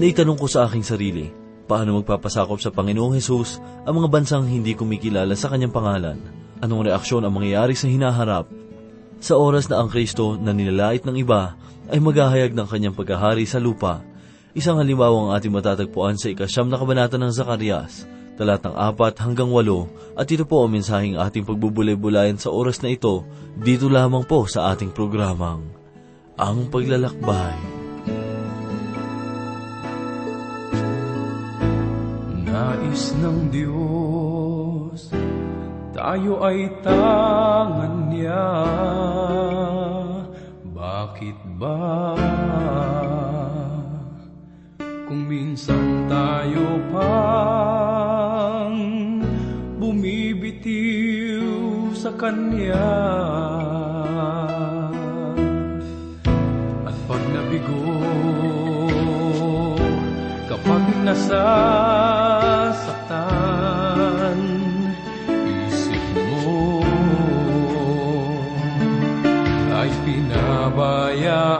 Naitanong 0.00 0.40
ko 0.40 0.48
sa 0.48 0.64
aking 0.64 0.80
sarili, 0.80 1.28
paano 1.68 2.00
magpapasakop 2.00 2.56
sa 2.56 2.72
Panginoong 2.72 3.20
Hesus 3.20 3.60
ang 3.84 4.00
mga 4.00 4.08
bansang 4.08 4.48
hindi 4.48 4.72
kumikilala 4.72 5.36
sa 5.36 5.52
kanyang 5.52 5.76
pangalan? 5.76 6.16
Anong 6.64 6.88
reaksyon 6.88 7.20
ang 7.20 7.36
mangyayari 7.36 7.76
sa 7.76 7.84
hinaharap? 7.84 8.48
Sa 9.20 9.36
oras 9.36 9.68
na 9.68 9.76
ang 9.76 9.92
Kristo 9.92 10.40
na 10.40 10.56
nilalait 10.56 11.04
ng 11.04 11.20
iba 11.20 11.52
ay 11.92 12.00
maghahayag 12.00 12.56
ng 12.56 12.64
kanyang 12.64 12.96
pagkahari 12.96 13.44
sa 13.44 13.60
lupa. 13.60 14.00
Isang 14.56 14.80
halimbawa 14.80 15.12
ang 15.12 15.30
ating 15.36 15.52
matatagpuan 15.52 16.16
sa 16.16 16.32
ikasyam 16.32 16.72
na 16.72 16.80
kabanata 16.80 17.20
ng 17.20 17.36
Zacarias, 17.36 18.08
talatang 18.40 18.72
apat 18.80 19.20
hanggang 19.20 19.52
walo, 19.52 19.84
at 20.16 20.24
ito 20.32 20.48
po 20.48 20.64
ang 20.64 20.72
mensaheng 20.72 21.20
ating 21.20 21.44
pagbubulay-bulayan 21.44 22.40
sa 22.40 22.48
oras 22.48 22.80
na 22.80 22.88
ito, 22.88 23.28
dito 23.52 23.92
lamang 23.92 24.24
po 24.24 24.48
sa 24.48 24.72
ating 24.72 24.96
programang, 24.96 25.60
Ang 26.40 26.72
Paglalakbay. 26.72 27.79
Nais 32.60 33.16
ng 33.16 33.48
Diyos, 33.48 35.08
tayo 35.96 36.44
ay 36.44 36.68
tangan 36.84 38.12
niya. 38.12 38.52
Bakit 40.68 41.40
ba? 41.56 42.12
Kung 45.08 45.24
minsan 45.24 46.04
tayo 46.04 46.84
pang 46.92 48.76
bumibitiw 49.80 51.48
sa 51.96 52.12
Kanya. 52.12 52.92
At 56.84 56.96
pag 57.08 57.22
nabigo, 57.24 58.04
kapag 60.44 60.84
nasasaktan, 61.08 62.19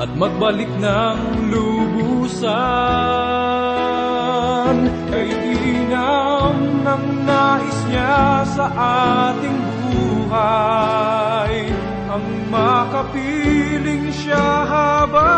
At 0.00 0.08
magbalik 0.16 0.72
ng 0.80 1.52
lubusan 1.52 2.48
kay 5.12 5.28
dinam 5.28 6.56
ng 6.80 7.04
nais 7.28 7.78
niya 7.92 8.40
sa 8.48 8.72
ating 9.28 9.60
buhay 9.92 11.29
ang 12.10 12.26
makapiling 12.50 14.10
siya 14.10 14.66
habang 14.66 15.29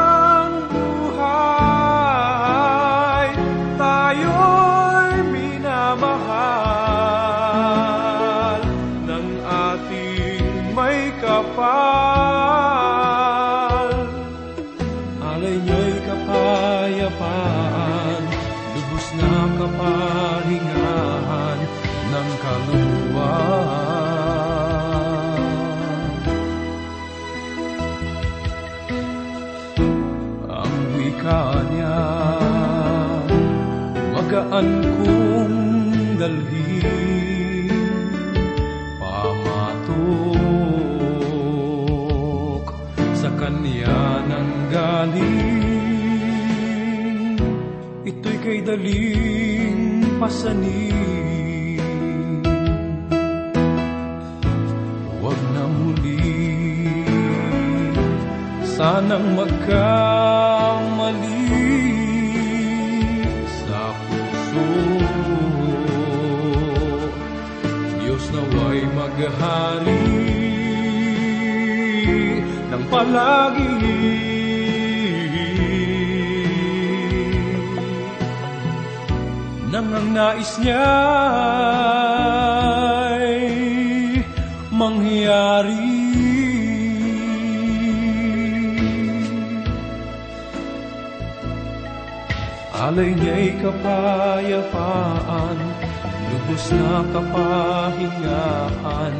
Ito'y 48.72 48.80
kay 48.80 48.88
daling 48.88 50.16
pasanin. 50.16 50.96
Huwag 55.20 55.36
na 55.52 55.68
muli, 55.68 56.24
sanang 58.64 59.36
magkamali 59.36 59.92
sa 63.60 63.92
puso. 64.08 64.64
Diyos 68.00 68.24
naway 68.32 68.88
maghari 68.96 70.00
ng 72.72 72.84
palagi. 72.88 74.11
Ang 79.92 80.16
nais 80.16 80.56
niya'y 80.56 80.88
mangyari. 84.72 85.92
Alay 92.82 93.14
niya'y 93.14 93.62
kapayapaan, 93.62 95.54
lubos 96.32 96.66
na 96.74 97.06
kapahingaan 97.14 99.14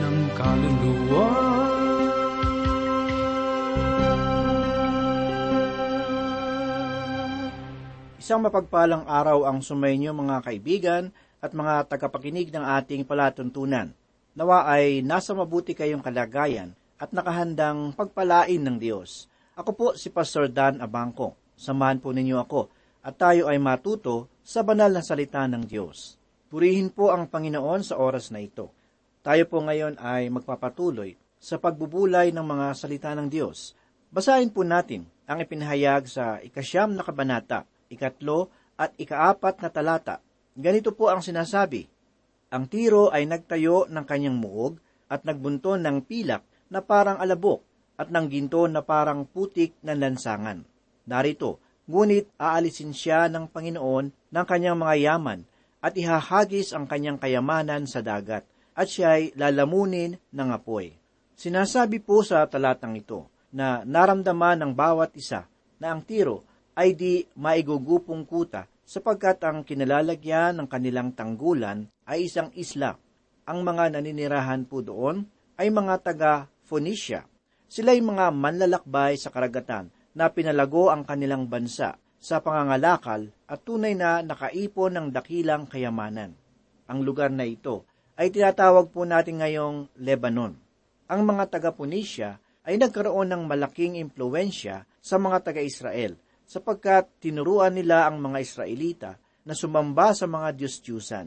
ng 0.00 0.18
kaluluwa. 0.38 1.43
Isang 8.24 8.40
mapagpalang 8.40 9.04
araw 9.04 9.44
ang 9.44 9.60
sumainyo 9.60 10.16
mga 10.16 10.48
kaibigan 10.48 11.12
at 11.44 11.52
mga 11.52 11.92
tagapakinig 11.92 12.48
ng 12.56 12.64
ating 12.80 13.04
palatuntunan. 13.04 13.92
Nawa 14.32 14.64
ay 14.64 15.04
nasa 15.04 15.36
mabuti 15.36 15.76
kayong 15.76 16.00
kalagayan 16.00 16.72
at 16.96 17.12
nakahandang 17.12 17.92
pagpalain 17.92 18.64
ng 18.64 18.80
Diyos. 18.80 19.28
Ako 19.60 19.76
po 19.76 19.86
si 19.92 20.08
Pastor 20.08 20.48
Dan 20.48 20.80
Abangco. 20.80 21.36
Samahan 21.52 22.00
po 22.00 22.16
ninyo 22.16 22.40
ako 22.40 22.72
at 23.04 23.12
tayo 23.20 23.44
ay 23.44 23.60
matuto 23.60 24.32
sa 24.40 24.64
banal 24.64 24.88
na 24.88 25.04
salita 25.04 25.44
ng 25.44 25.68
Diyos. 25.68 26.16
Purihin 26.48 26.96
po 26.96 27.12
ang 27.12 27.28
Panginoon 27.28 27.84
sa 27.84 28.00
oras 28.00 28.32
na 28.32 28.40
ito. 28.40 28.72
Tayo 29.20 29.44
po 29.44 29.60
ngayon 29.60 30.00
ay 30.00 30.32
magpapatuloy 30.32 31.12
sa 31.36 31.60
pagbubulay 31.60 32.32
ng 32.32 32.40
mga 32.40 32.72
salita 32.72 33.12
ng 33.12 33.28
Diyos. 33.28 33.76
Basahin 34.08 34.48
po 34.48 34.64
natin 34.64 35.04
ang 35.28 35.44
ipinahayag 35.44 36.08
sa 36.08 36.40
ikasyam 36.40 36.96
na 36.96 37.04
kabanata, 37.04 37.68
ikatlo 37.94 38.50
at 38.74 38.92
ikaapat 38.98 39.62
na 39.62 39.70
talata. 39.70 40.18
Ganito 40.54 40.94
po 40.94 41.10
ang 41.10 41.22
sinasabi, 41.22 41.86
Ang 42.50 42.70
tiro 42.70 43.10
ay 43.10 43.26
nagtayo 43.26 43.90
ng 43.90 44.04
kanyang 44.06 44.38
muog 44.38 44.78
at 45.10 45.22
nagbunton 45.22 45.82
ng 45.82 46.06
pilak 46.06 46.42
na 46.70 46.82
parang 46.82 47.18
alabok 47.18 47.62
at 47.94 48.10
ng 48.10 48.26
ginto 48.26 48.66
na 48.66 48.82
parang 48.82 49.26
putik 49.26 49.78
ng 49.86 49.94
lansangan. 49.94 50.66
Narito, 51.06 51.62
ngunit 51.86 52.34
aalisin 52.40 52.90
siya 52.90 53.30
ng 53.30 53.50
Panginoon 53.50 54.06
ng 54.34 54.44
kanyang 54.46 54.78
mga 54.78 54.94
yaman 55.10 55.40
at 55.84 55.92
ihahagis 55.94 56.72
ang 56.72 56.88
kanyang 56.88 57.20
kayamanan 57.20 57.84
sa 57.84 58.00
dagat 58.00 58.48
at 58.74 58.86
siya'y 58.88 59.36
lalamunin 59.38 60.16
ng 60.16 60.48
apoy. 60.50 60.96
Sinasabi 61.36 62.00
po 62.00 62.24
sa 62.24 62.46
talatang 62.48 62.96
ito 62.98 63.30
na 63.54 63.86
naramdaman 63.86 64.58
ng 64.64 64.72
bawat 64.74 65.14
isa 65.14 65.46
na 65.78 65.94
ang 65.94 66.02
tiro 66.02 66.42
ay 66.74 66.98
di 66.98 67.22
maigugupong 67.38 68.26
kuta 68.26 68.66
sapagkat 68.84 69.40
ang 69.42 69.64
kinalalagyan 69.64 70.60
ng 70.60 70.68
kanilang 70.68 71.16
tanggulan 71.16 71.88
ay 72.04 72.28
isang 72.28 72.52
isla. 72.54 72.98
Ang 73.48 73.64
mga 73.64 73.96
naninirahan 73.96 74.68
po 74.68 74.84
doon 74.84 75.24
ay 75.56 75.72
mga 75.72 75.94
taga 76.04 76.32
Phoenicia. 76.64 77.24
Sila'y 77.68 78.00
mga 78.04 78.30
manlalakbay 78.30 79.16
sa 79.16 79.32
karagatan 79.32 79.88
na 80.14 80.30
pinalago 80.30 80.92
ang 80.92 81.02
kanilang 81.02 81.48
bansa 81.48 81.96
sa 82.20 82.40
pangangalakal 82.40 83.28
at 83.44 83.60
tunay 83.66 83.92
na 83.92 84.24
nakaipon 84.24 84.96
ng 84.96 85.06
dakilang 85.12 85.68
kayamanan. 85.68 86.32
Ang 86.88 87.04
lugar 87.04 87.28
na 87.28 87.44
ito 87.44 87.84
ay 88.16 88.30
tinatawag 88.30 88.94
po 88.94 89.04
natin 89.04 89.42
ngayong 89.42 89.90
Lebanon. 90.00 90.56
Ang 91.10 91.20
mga 91.28 91.52
taga 91.52 91.70
Phoenicia 91.74 92.40
ay 92.64 92.80
nagkaroon 92.80 93.28
ng 93.28 93.42
malaking 93.44 94.00
impluensya 94.00 94.88
sa 95.04 95.20
mga 95.20 95.44
taga-Israel, 95.44 96.16
sapagkat 96.54 97.10
tinuruan 97.18 97.74
nila 97.74 98.06
ang 98.06 98.22
mga 98.22 98.38
Israelita 98.38 99.18
na 99.42 99.58
sumamba 99.58 100.14
sa 100.14 100.30
mga 100.30 100.54
Diyos-Diyusan. 100.54 101.26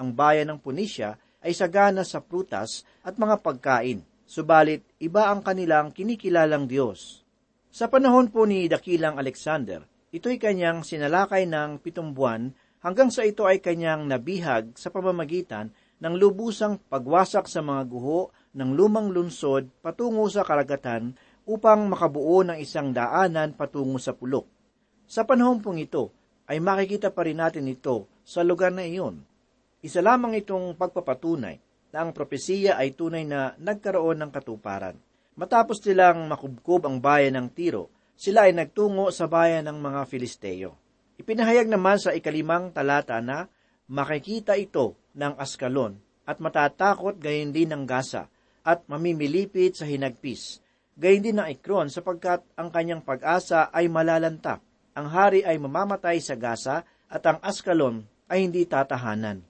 Ang 0.00 0.08
bayan 0.16 0.48
ng 0.48 0.64
Punisya 0.64 1.12
ay 1.44 1.52
sagana 1.52 2.08
sa 2.08 2.24
prutas 2.24 2.80
at 3.04 3.20
mga 3.20 3.44
pagkain, 3.44 4.00
subalit 4.24 4.80
iba 4.96 5.28
ang 5.28 5.44
kanilang 5.44 5.92
kinikilalang 5.92 6.64
Diyos. 6.64 7.20
Sa 7.68 7.92
panahon 7.92 8.32
po 8.32 8.48
ni 8.48 8.64
Dakilang 8.64 9.20
Alexander, 9.20 9.84
ito'y 10.08 10.40
kanyang 10.40 10.80
sinalakay 10.88 11.44
ng 11.44 11.76
pitong 11.76 12.16
buwan 12.16 12.48
hanggang 12.80 13.12
sa 13.12 13.28
ito 13.28 13.44
ay 13.44 13.60
kanyang 13.60 14.08
nabihag 14.08 14.72
sa 14.72 14.88
pamamagitan 14.88 15.68
ng 16.00 16.14
lubusang 16.16 16.80
pagwasak 16.88 17.44
sa 17.44 17.60
mga 17.60 17.84
guho 17.92 18.32
ng 18.56 18.72
lumang 18.72 19.12
lunsod 19.12 19.68
patungo 19.84 20.24
sa 20.32 20.48
karagatan 20.48 21.12
upang 21.44 21.92
makabuo 21.92 22.40
ng 22.40 22.56
isang 22.56 22.88
daanan 22.96 23.52
patungo 23.52 24.00
sa 24.00 24.16
pulok. 24.16 24.61
Sa 25.12 25.28
panahon 25.28 25.60
pong 25.60 25.76
ito, 25.76 26.08
ay 26.48 26.56
makikita 26.56 27.12
pa 27.12 27.28
rin 27.28 27.36
natin 27.36 27.68
ito 27.68 28.08
sa 28.24 28.40
lugar 28.40 28.72
na 28.72 28.88
iyon. 28.88 29.20
Isa 29.84 30.00
lamang 30.00 30.32
itong 30.40 30.72
pagpapatunay 30.72 31.60
na 31.92 32.00
ang 32.00 32.16
propesiya 32.16 32.80
ay 32.80 32.96
tunay 32.96 33.28
na 33.28 33.52
nagkaroon 33.60 34.16
ng 34.24 34.32
katuparan. 34.32 34.96
Matapos 35.36 35.84
nilang 35.84 36.24
makubkob 36.32 36.88
ang 36.88 36.96
bayan 36.96 37.36
ng 37.36 37.52
Tiro, 37.52 37.92
sila 38.16 38.48
ay 38.48 38.56
nagtungo 38.56 39.12
sa 39.12 39.28
bayan 39.28 39.68
ng 39.68 39.84
mga 39.84 40.00
Filisteo. 40.08 40.80
Ipinahayag 41.20 41.68
naman 41.68 42.00
sa 42.00 42.16
ikalimang 42.16 42.72
talata 42.72 43.20
na 43.20 43.52
makikita 43.92 44.56
ito 44.56 44.96
ng 45.12 45.36
Askalon 45.36 45.92
at 46.24 46.40
matatakot 46.40 47.20
gayon 47.20 47.52
din 47.52 47.68
ng 47.68 47.84
Gaza 47.84 48.32
at 48.64 48.80
mamimilipit 48.88 49.76
sa 49.76 49.84
hinagpis. 49.84 50.64
Gayon 50.96 51.20
din 51.20 51.36
ng 51.36 51.52
Ekron 51.52 51.92
sapagkat 51.92 52.40
ang 52.56 52.72
kanyang 52.72 53.04
pag-asa 53.04 53.68
ay 53.76 53.92
malalanta. 53.92 54.71
Ang 54.92 55.08
hari 55.08 55.40
ay 55.40 55.56
mamamatay 55.56 56.20
sa 56.20 56.36
Gaza 56.36 56.84
at 57.08 57.24
ang 57.24 57.40
Askalon 57.40 58.04
ay 58.28 58.44
hindi 58.44 58.68
tatahanan. 58.68 59.40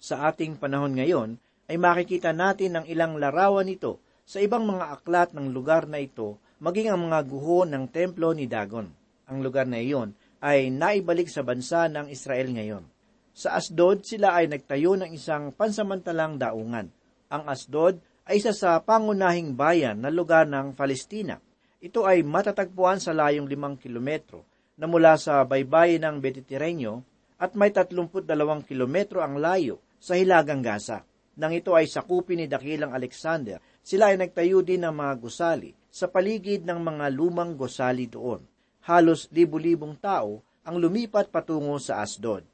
Sa 0.00 0.24
ating 0.24 0.56
panahon 0.56 0.96
ngayon 0.96 1.36
ay 1.68 1.76
makikita 1.76 2.32
natin 2.32 2.80
ang 2.80 2.88
ilang 2.88 3.20
larawan 3.20 3.68
nito 3.68 4.00
sa 4.24 4.40
ibang 4.40 4.64
mga 4.64 4.96
aklat 4.96 5.36
ng 5.36 5.52
lugar 5.52 5.84
na 5.84 6.00
ito 6.00 6.40
maging 6.64 6.96
ang 6.96 7.12
mga 7.12 7.28
guho 7.28 7.68
ng 7.68 7.84
templo 7.92 8.32
ni 8.32 8.48
Dagon. 8.48 8.88
Ang 9.28 9.44
lugar 9.44 9.68
na 9.68 9.84
iyon 9.84 10.16
ay 10.40 10.72
naibalik 10.72 11.28
sa 11.28 11.44
bansa 11.44 11.92
ng 11.92 12.08
Israel 12.08 12.56
ngayon. 12.56 12.84
Sa 13.36 13.52
Asdod, 13.52 14.00
sila 14.00 14.32
ay 14.32 14.48
nagtayo 14.48 14.96
ng 14.96 15.12
isang 15.12 15.52
pansamantalang 15.52 16.40
daungan. 16.40 16.88
Ang 17.28 17.42
Asdod 17.44 18.00
ay 18.24 18.40
isa 18.40 18.56
sa 18.56 18.80
pangunahing 18.80 19.52
bayan 19.52 20.00
na 20.00 20.08
lugar 20.08 20.48
ng 20.48 20.72
Palestina. 20.72 21.36
Ito 21.84 22.08
ay 22.08 22.24
matatagpuan 22.24 22.96
sa 22.96 23.12
layong 23.12 23.44
limang 23.44 23.76
kilometro 23.76 24.55
na 24.76 24.84
mula 24.84 25.16
sa 25.16 25.40
baybayin 25.42 26.04
ng 26.04 26.16
Mediterranean 26.20 27.00
at 27.40 27.56
may 27.56 27.72
32 27.72 28.24
kilometro 28.68 29.24
ang 29.24 29.40
layo 29.40 29.80
sa 29.96 30.16
Hilagang 30.16 30.60
Gaza. 30.60 31.04
Nang 31.36 31.52
ito 31.52 31.76
ay 31.76 31.84
sakupin 31.84 32.40
ni 32.40 32.46
Dakilang 32.48 32.96
Alexander, 32.96 33.60
sila 33.84 34.12
ay 34.12 34.16
nagtayo 34.16 34.64
din 34.64 34.84
ng 34.84 34.92
mga 34.92 35.14
gusali 35.20 35.76
sa 35.92 36.08
paligid 36.08 36.64
ng 36.64 36.80
mga 36.80 37.12
lumang 37.12 37.56
gusali 37.56 38.08
doon. 38.08 38.40
Halos 38.88 39.28
libu-libong 39.32 40.00
tao 40.00 40.40
ang 40.64 40.76
lumipat 40.80 41.28
patungo 41.28 41.76
sa 41.76 42.00
Asdod. 42.00 42.44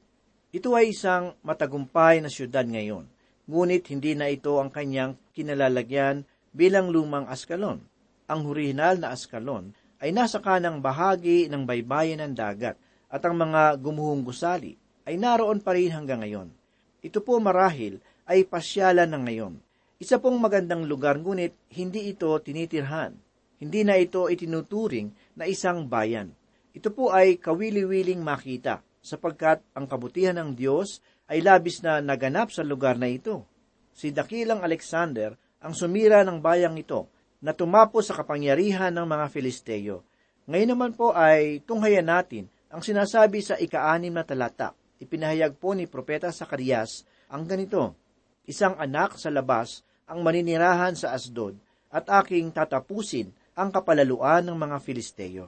Ito 0.53 0.75
ay 0.75 0.93
isang 0.93 1.39
matagumpay 1.47 2.21
na 2.21 2.29
syudad 2.29 2.67
ngayon, 2.67 3.07
ngunit 3.49 3.89
hindi 3.89 4.13
na 4.13 4.29
ito 4.29 4.59
ang 4.59 4.69
kanyang 4.69 5.17
kinalalagyan 5.33 6.27
bilang 6.53 6.93
lumang 6.93 7.25
Askalon. 7.31 7.81
Ang 8.29 8.41
orihinal 8.47 9.01
na 9.01 9.17
Askalon 9.17 9.73
ay 10.03 10.11
nasa 10.11 10.43
kanang 10.43 10.83
bahagi 10.83 11.47
ng 11.47 11.63
baybayin 11.63 12.19
ng 12.19 12.35
dagat 12.35 12.75
at 13.07 13.23
ang 13.23 13.39
mga 13.39 13.79
gumuhong 13.79 14.27
gusali 14.27 14.75
ay 15.07 15.15
naroon 15.15 15.63
pa 15.63 15.79
rin 15.79 15.95
hanggang 15.95 16.27
ngayon. 16.27 16.51
Ito 17.07 17.23
po 17.23 17.39
marahil 17.39 18.03
ay 18.27 18.43
pasyalan 18.43 19.07
ng 19.07 19.23
ngayon. 19.31 19.55
Isa 20.03 20.19
pong 20.19 20.43
magandang 20.43 20.91
lugar 20.91 21.23
ngunit 21.23 21.55
hindi 21.79 22.11
ito 22.11 22.35
tinitirhan. 22.43 23.15
Hindi 23.63 23.87
na 23.87 23.95
ito 23.95 24.27
itinuturing 24.27 25.39
na 25.39 25.47
isang 25.47 25.87
bayan. 25.87 26.35
Ito 26.75 26.91
po 26.91 27.15
ay 27.15 27.39
kawili-wiling 27.39 28.19
makita 28.19 28.83
sapagkat 28.99 29.63
ang 29.79 29.87
kabutihan 29.87 30.35
ng 30.35 30.59
Diyos 30.59 30.99
ay 31.31 31.47
labis 31.47 31.79
na 31.87 32.03
naganap 32.03 32.51
sa 32.51 32.67
lugar 32.67 32.99
na 32.99 33.07
ito. 33.07 33.47
Si 33.95 34.11
Dakilang 34.11 34.67
Alexander 34.67 35.39
ang 35.63 35.79
sumira 35.79 36.27
ng 36.27 36.43
bayang 36.43 36.75
ito 36.75 37.12
na 37.43 37.51
tumapo 37.51 37.99
sa 38.01 38.15
kapangyarihan 38.15 38.95
ng 38.95 39.05
mga 39.05 39.27
Filisteo. 39.35 40.07
Ngayon 40.47 40.71
naman 40.73 40.93
po 40.95 41.11
ay 41.11 41.61
tunghayan 41.67 42.07
natin 42.07 42.47
ang 42.71 42.81
sinasabi 42.81 43.43
sa 43.43 43.59
ika-anim 43.59 44.15
na 44.15 44.23
talata. 44.23 44.73
Ipinahayag 45.03 45.59
po 45.59 45.75
ni 45.75 45.91
Propeta 45.91 46.31
Sakarias 46.31 47.03
ang 47.27 47.43
ganito, 47.45 47.99
Isang 48.43 48.75
anak 48.75 49.23
sa 49.23 49.31
labas 49.31 49.87
ang 50.03 50.27
maninirahan 50.27 50.99
sa 50.99 51.15
Asdod 51.15 51.55
at 51.95 52.11
aking 52.11 52.51
tatapusin 52.51 53.31
ang 53.55 53.71
kapalaluan 53.71 54.43
ng 54.43 54.59
mga 54.59 54.77
Filisteo. 54.83 55.47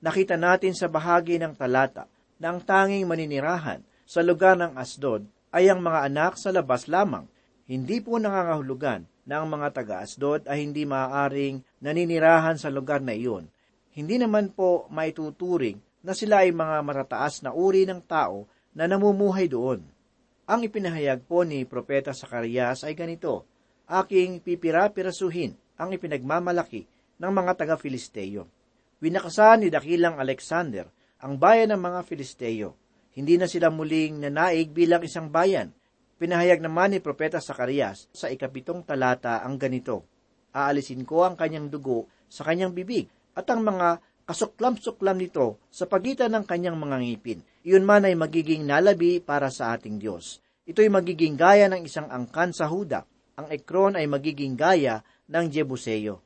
Nakita 0.00 0.40
natin 0.40 0.72
sa 0.72 0.88
bahagi 0.88 1.36
ng 1.36 1.52
talata 1.52 2.08
na 2.40 2.56
ang 2.56 2.64
tanging 2.64 3.04
maninirahan 3.04 3.84
sa 4.08 4.24
lugar 4.24 4.56
ng 4.56 4.80
Asdod 4.80 5.28
ay 5.52 5.68
ang 5.68 5.84
mga 5.84 6.08
anak 6.08 6.40
sa 6.40 6.48
labas 6.48 6.88
lamang. 6.88 7.28
Hindi 7.68 8.00
po 8.00 8.16
nangangahulugan 8.16 9.04
ang 9.28 9.46
mga 9.46 9.70
taga-Asdod 9.70 10.50
ay 10.50 10.66
hindi 10.66 10.82
maaaring 10.82 11.62
naninirahan 11.78 12.58
sa 12.58 12.72
lugar 12.72 12.98
na 12.98 13.14
iyon. 13.14 13.46
Hindi 13.94 14.18
naman 14.18 14.50
po 14.50 14.90
maituturing 14.90 15.78
na 16.02 16.16
sila 16.16 16.42
ay 16.42 16.50
mga 16.50 16.82
matataas 16.82 17.46
na 17.46 17.54
uri 17.54 17.86
ng 17.86 18.02
tao 18.02 18.50
na 18.74 18.90
namumuhay 18.90 19.46
doon. 19.46 19.84
Ang 20.48 20.60
ipinahayag 20.66 21.22
po 21.22 21.46
ni 21.46 21.62
Propeta 21.62 22.10
Sakarias 22.10 22.82
ay 22.82 22.98
ganito, 22.98 23.46
Aking 23.86 24.40
pipira-pirasuhin 24.40 25.54
ang 25.76 25.92
ipinagmamalaki 25.92 26.88
ng 27.20 27.32
mga 27.32 27.52
taga-Filisteo. 27.60 28.48
Winakasan 29.02 29.66
ni 29.66 29.68
Dakilang 29.68 30.16
Alexander 30.16 30.88
ang 31.22 31.38
bayan 31.38 31.74
ng 31.74 31.80
mga 31.82 32.00
Filisteo. 32.06 32.74
Hindi 33.12 33.36
na 33.36 33.46
sila 33.46 33.68
muling 33.68 34.22
nanaig 34.22 34.72
bilang 34.72 35.04
isang 35.04 35.28
bayan. 35.28 35.70
Pinahayag 36.20 36.60
naman 36.60 36.92
ni 36.92 36.98
Propeta 36.98 37.40
Sakarias 37.40 38.08
sa 38.12 38.28
ikapitong 38.28 38.84
talata 38.84 39.40
ang 39.42 39.56
ganito, 39.60 40.08
Aalisin 40.52 41.08
ko 41.08 41.24
ang 41.24 41.32
kanyang 41.32 41.72
dugo 41.72 42.12
sa 42.28 42.44
kanyang 42.44 42.76
bibig 42.76 43.08
at 43.32 43.48
ang 43.48 43.64
mga 43.64 44.04
kasuklam-suklam 44.28 45.16
nito 45.16 45.56
sa 45.72 45.88
pagitan 45.88 46.36
ng 46.36 46.44
kanyang 46.44 46.76
mga 46.76 46.96
ngipin. 47.00 47.40
Iyon 47.64 47.88
man 47.88 48.04
ay 48.04 48.12
magiging 48.12 48.68
nalabi 48.68 49.24
para 49.24 49.48
sa 49.48 49.72
ating 49.72 49.96
Diyos. 49.96 50.44
Ito'y 50.68 50.92
magiging 50.92 51.40
gaya 51.40 51.72
ng 51.72 51.88
isang 51.88 52.06
angkan 52.12 52.52
sa 52.52 52.68
Huda. 52.68 53.08
Ang 53.40 53.48
Ekron 53.48 53.96
ay 53.96 54.04
magiging 54.04 54.52
gaya 54.52 55.00
ng 55.32 55.48
Jebuseo. 55.48 56.20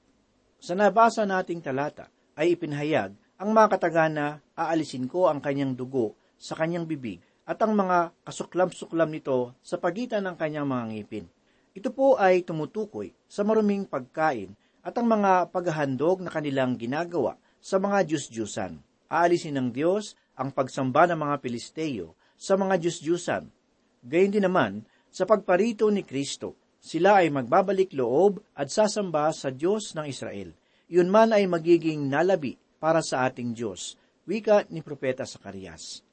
Sa 0.59 0.75
nabasa 0.75 1.23
nating 1.23 1.63
talata 1.63 2.11
ay 2.35 2.59
ipinahayag 2.59 3.15
ang 3.39 3.51
mga 3.53 3.79
katagana, 3.79 4.41
aalisin 4.59 5.07
ko 5.07 5.31
ang 5.31 5.39
kanyang 5.39 5.79
dugo 5.79 6.19
sa 6.35 6.59
kanyang 6.59 6.89
bibig 6.89 7.23
at 7.47 7.63
ang 7.63 7.79
mga 7.79 8.11
kasuklam-suklam 8.27 9.09
nito 9.15 9.55
sa 9.63 9.79
pagitan 9.79 10.27
ng 10.27 10.35
kanyang 10.35 10.67
mga 10.67 10.85
ngipin. 10.91 11.27
Ito 11.79 11.95
po 11.95 12.19
ay 12.19 12.43
tumutukoy 12.43 13.15
sa 13.31 13.47
maruming 13.47 13.87
pagkain 13.87 14.59
at 14.83 14.99
ang 14.99 15.07
mga 15.07 15.55
paghahandog 15.55 16.27
na 16.27 16.31
kanilang 16.35 16.75
ginagawa 16.75 17.39
sa 17.63 17.79
mga 17.79 18.03
Diyos-Diyusan. 18.07 18.83
Aalisin 19.07 19.55
ng 19.55 19.69
Diyos 19.71 20.19
ang 20.35 20.51
pagsamba 20.51 21.07
ng 21.11 21.19
mga 21.23 21.37
Pilisteo 21.39 22.19
sa 22.35 22.59
mga 22.59 22.83
Diyos-Diyusan. 22.83 23.47
Gayun 24.07 24.35
din 24.35 24.45
naman, 24.47 24.87
sa 25.11 25.27
pagparito 25.27 25.91
ni 25.91 26.07
Kristo, 26.07 26.55
sila 26.79 27.25
ay 27.25 27.35
magbabalik 27.35 27.91
loob 27.97 28.39
at 28.55 28.71
sasamba 28.71 29.35
sa 29.35 29.51
Diyos 29.51 29.97
ng 29.99 30.07
Israel. 30.07 30.55
Iyon 30.87 31.11
man 31.11 31.35
ay 31.35 31.51
magiging 31.51 32.07
nalabi 32.07 32.55
para 32.79 33.03
sa 33.03 33.27
ating 33.27 33.57
Diyos. 33.57 33.99
Wika 34.23 34.71
ni 34.71 34.87
Propeta 34.87 35.27
Sakarias. 35.27 36.06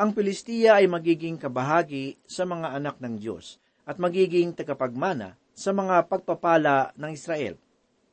Ang 0.00 0.16
Pilistia 0.16 0.80
ay 0.80 0.88
magiging 0.88 1.36
kabahagi 1.36 2.16
sa 2.24 2.48
mga 2.48 2.72
anak 2.72 2.96
ng 3.04 3.20
Diyos 3.20 3.60
at 3.84 4.00
magiging 4.00 4.56
tagapagmana 4.56 5.36
sa 5.52 5.76
mga 5.76 6.08
pagpapala 6.08 6.96
ng 6.96 7.12
Israel. 7.12 7.60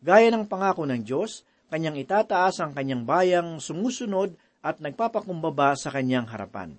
Gaya 0.04 0.28
ng 0.28 0.52
pangako 0.52 0.84
ng 0.84 1.00
Diyos, 1.00 1.48
kanyang 1.72 1.96
itataas 1.96 2.60
ang 2.60 2.76
kanyang 2.76 3.08
bayang 3.08 3.64
sumusunod 3.64 4.36
at 4.60 4.84
nagpapakumbaba 4.84 5.80
sa 5.80 5.88
kanyang 5.96 6.28
harapan. 6.28 6.76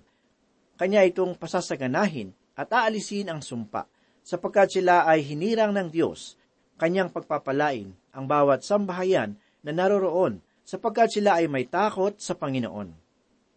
Kanya 0.77 1.01
itong 1.01 1.33
pasasaganahin 1.41 2.29
at 2.53 2.69
aalisin 2.69 3.33
ang 3.33 3.41
sumpa, 3.41 3.89
sapagkat 4.21 4.77
sila 4.77 5.09
ay 5.09 5.25
hinirang 5.25 5.73
ng 5.73 5.89
Diyos, 5.89 6.37
kanyang 6.77 7.09
pagpapalain 7.09 7.97
ang 8.13 8.29
bawat 8.29 8.61
sambahayan 8.61 9.33
na 9.65 9.73
naroroon 9.73 10.37
sapagkat 10.61 11.17
sila 11.17 11.41
ay 11.41 11.49
may 11.49 11.65
takot 11.65 12.13
sa 12.21 12.37
Panginoon. 12.37 13.08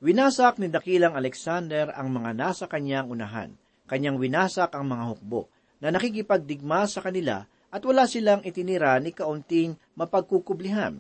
Winasak 0.02 0.58
ni 0.58 0.66
Dakilang 0.66 1.14
Alexander 1.14 1.94
ang 1.94 2.10
mga 2.10 2.34
nasa 2.34 2.66
kanyang 2.66 3.06
unahan. 3.06 3.54
Kanyang 3.86 4.18
winasak 4.18 4.74
ang 4.74 4.90
mga 4.90 5.14
hukbo 5.14 5.46
na 5.78 5.94
nakikipagdigma 5.94 6.90
sa 6.90 7.06
kanila 7.06 7.46
at 7.70 7.86
wala 7.86 8.10
silang 8.10 8.42
itinira 8.42 8.98
ni 8.98 9.14
kaunting 9.14 9.78
mapagkukublihan. 9.94 10.98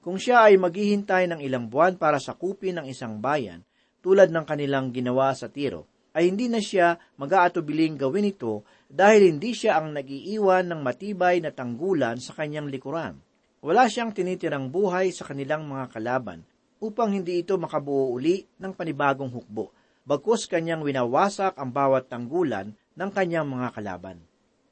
Kung 0.00 0.16
siya 0.16 0.48
ay 0.48 0.56
maghihintay 0.56 1.28
ng 1.28 1.44
ilang 1.44 1.68
buwan 1.68 2.00
para 2.00 2.16
sakupin 2.16 2.80
ang 2.80 2.88
isang 2.88 3.20
bayan, 3.20 3.60
tulad 4.00 4.32
ng 4.32 4.48
kanilang 4.48 4.88
ginawa 4.88 5.36
sa 5.36 5.52
Tiro, 5.52 5.84
ay 6.16 6.32
hindi 6.32 6.48
na 6.48 6.64
siya 6.64 6.96
mag-aatubiling 7.20 8.00
gawin 8.00 8.32
ito 8.32 8.64
dahil 8.88 9.36
hindi 9.36 9.52
siya 9.52 9.76
ang 9.76 9.92
nagiiwan 9.92 10.64
ng 10.64 10.80
matibay 10.80 11.44
na 11.44 11.52
tanggulan 11.52 12.16
sa 12.16 12.32
kanyang 12.32 12.72
likuran. 12.72 13.20
Wala 13.60 13.84
siyang 13.84 14.16
tinitirang 14.16 14.72
buhay 14.72 15.12
sa 15.12 15.28
kanilang 15.28 15.68
mga 15.68 15.92
kalaban 15.92 16.40
upang 16.80 17.12
hindi 17.12 17.44
ito 17.44 17.54
makabuo 17.60 18.10
uli 18.16 18.48
ng 18.56 18.72
panibagong 18.72 19.28
hukbo, 19.28 19.70
bagkus 20.08 20.48
kanyang 20.48 20.80
winawasak 20.80 21.54
ang 21.60 21.70
bawat 21.70 22.08
tanggulan 22.08 22.72
ng 22.96 23.10
kanyang 23.12 23.46
mga 23.46 23.68
kalaban. 23.76 24.18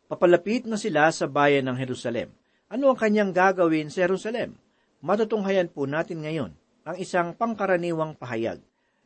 Papalapit 0.08 0.64
na 0.64 0.80
sila 0.80 1.12
sa 1.12 1.28
bayan 1.28 1.68
ng 1.68 1.76
Jerusalem. 1.76 2.32
Ano 2.72 2.92
ang 2.92 2.98
kanyang 2.98 3.30
gagawin 3.36 3.92
sa 3.92 4.08
Jerusalem? 4.08 4.56
Matutunghayan 5.04 5.68
po 5.68 5.84
natin 5.84 6.24
ngayon 6.24 6.52
ang 6.88 6.96
isang 6.96 7.36
pangkaraniwang 7.36 8.16
pahayag. 8.16 8.58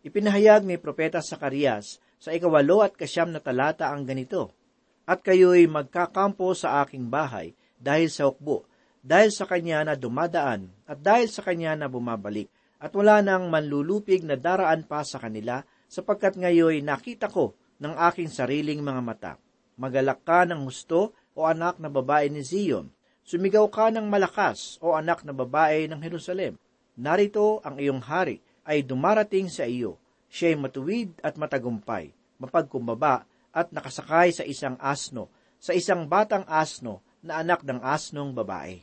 Ipinahayag 0.06 0.62
ni 0.62 0.78
Propeta 0.78 1.18
Sakarias 1.18 1.98
sa 2.22 2.30
ikawalo 2.30 2.86
at 2.86 2.94
kasyam 2.94 3.34
na 3.34 3.42
talata 3.42 3.90
ang 3.90 4.06
ganito, 4.06 4.54
At 5.02 5.26
kayo'y 5.26 5.66
magkakampo 5.66 6.54
sa 6.54 6.86
aking 6.86 7.10
bahay 7.10 7.58
dahil 7.82 8.06
sa 8.06 8.30
ukbo, 8.30 8.62
dahil 9.02 9.34
sa 9.34 9.50
kanya 9.50 9.82
na 9.82 9.94
dumadaan, 9.98 10.70
at 10.86 11.02
dahil 11.02 11.26
sa 11.26 11.42
kanya 11.42 11.74
na 11.74 11.90
bumabalik, 11.90 12.46
at 12.82 12.90
wala 12.98 13.22
nang 13.22 13.46
manlulupig 13.46 14.26
na 14.26 14.34
daraan 14.34 14.82
pa 14.82 15.06
sa 15.06 15.22
kanila, 15.22 15.62
sapagkat 15.86 16.34
ngayoy 16.34 16.82
nakita 16.82 17.30
ko 17.30 17.54
ng 17.78 17.94
aking 18.10 18.26
sariling 18.26 18.82
mga 18.82 19.02
mata. 19.06 19.32
Magalak 19.78 20.26
ka 20.26 20.42
ng 20.42 20.66
husto, 20.66 21.14
o 21.32 21.46
anak 21.46 21.78
na 21.78 21.86
babae 21.88 22.26
ni 22.26 22.42
Zion. 22.42 22.90
Sumigaw 23.22 23.70
ka 23.70 23.94
ng 23.94 24.10
malakas, 24.10 24.82
o 24.82 24.98
anak 24.98 25.22
na 25.22 25.30
babae 25.30 25.86
ng 25.86 26.02
Jerusalem. 26.02 26.58
Narito 26.98 27.62
ang 27.62 27.78
iyong 27.78 28.02
hari 28.02 28.42
ay 28.66 28.82
dumarating 28.82 29.46
sa 29.46 29.62
iyo. 29.62 29.96
Siya'y 30.28 30.58
matuwid 30.58 31.14
at 31.22 31.38
matagumpay, 31.38 32.10
mapagkumbaba 32.42 33.24
at 33.54 33.70
nakasakay 33.70 34.34
sa 34.34 34.42
isang 34.42 34.74
asno, 34.82 35.30
sa 35.62 35.70
isang 35.70 36.10
batang 36.10 36.42
asno 36.50 36.98
na 37.22 37.38
anak 37.38 37.62
ng 37.62 37.78
asnong 37.78 38.34
babae. 38.34 38.82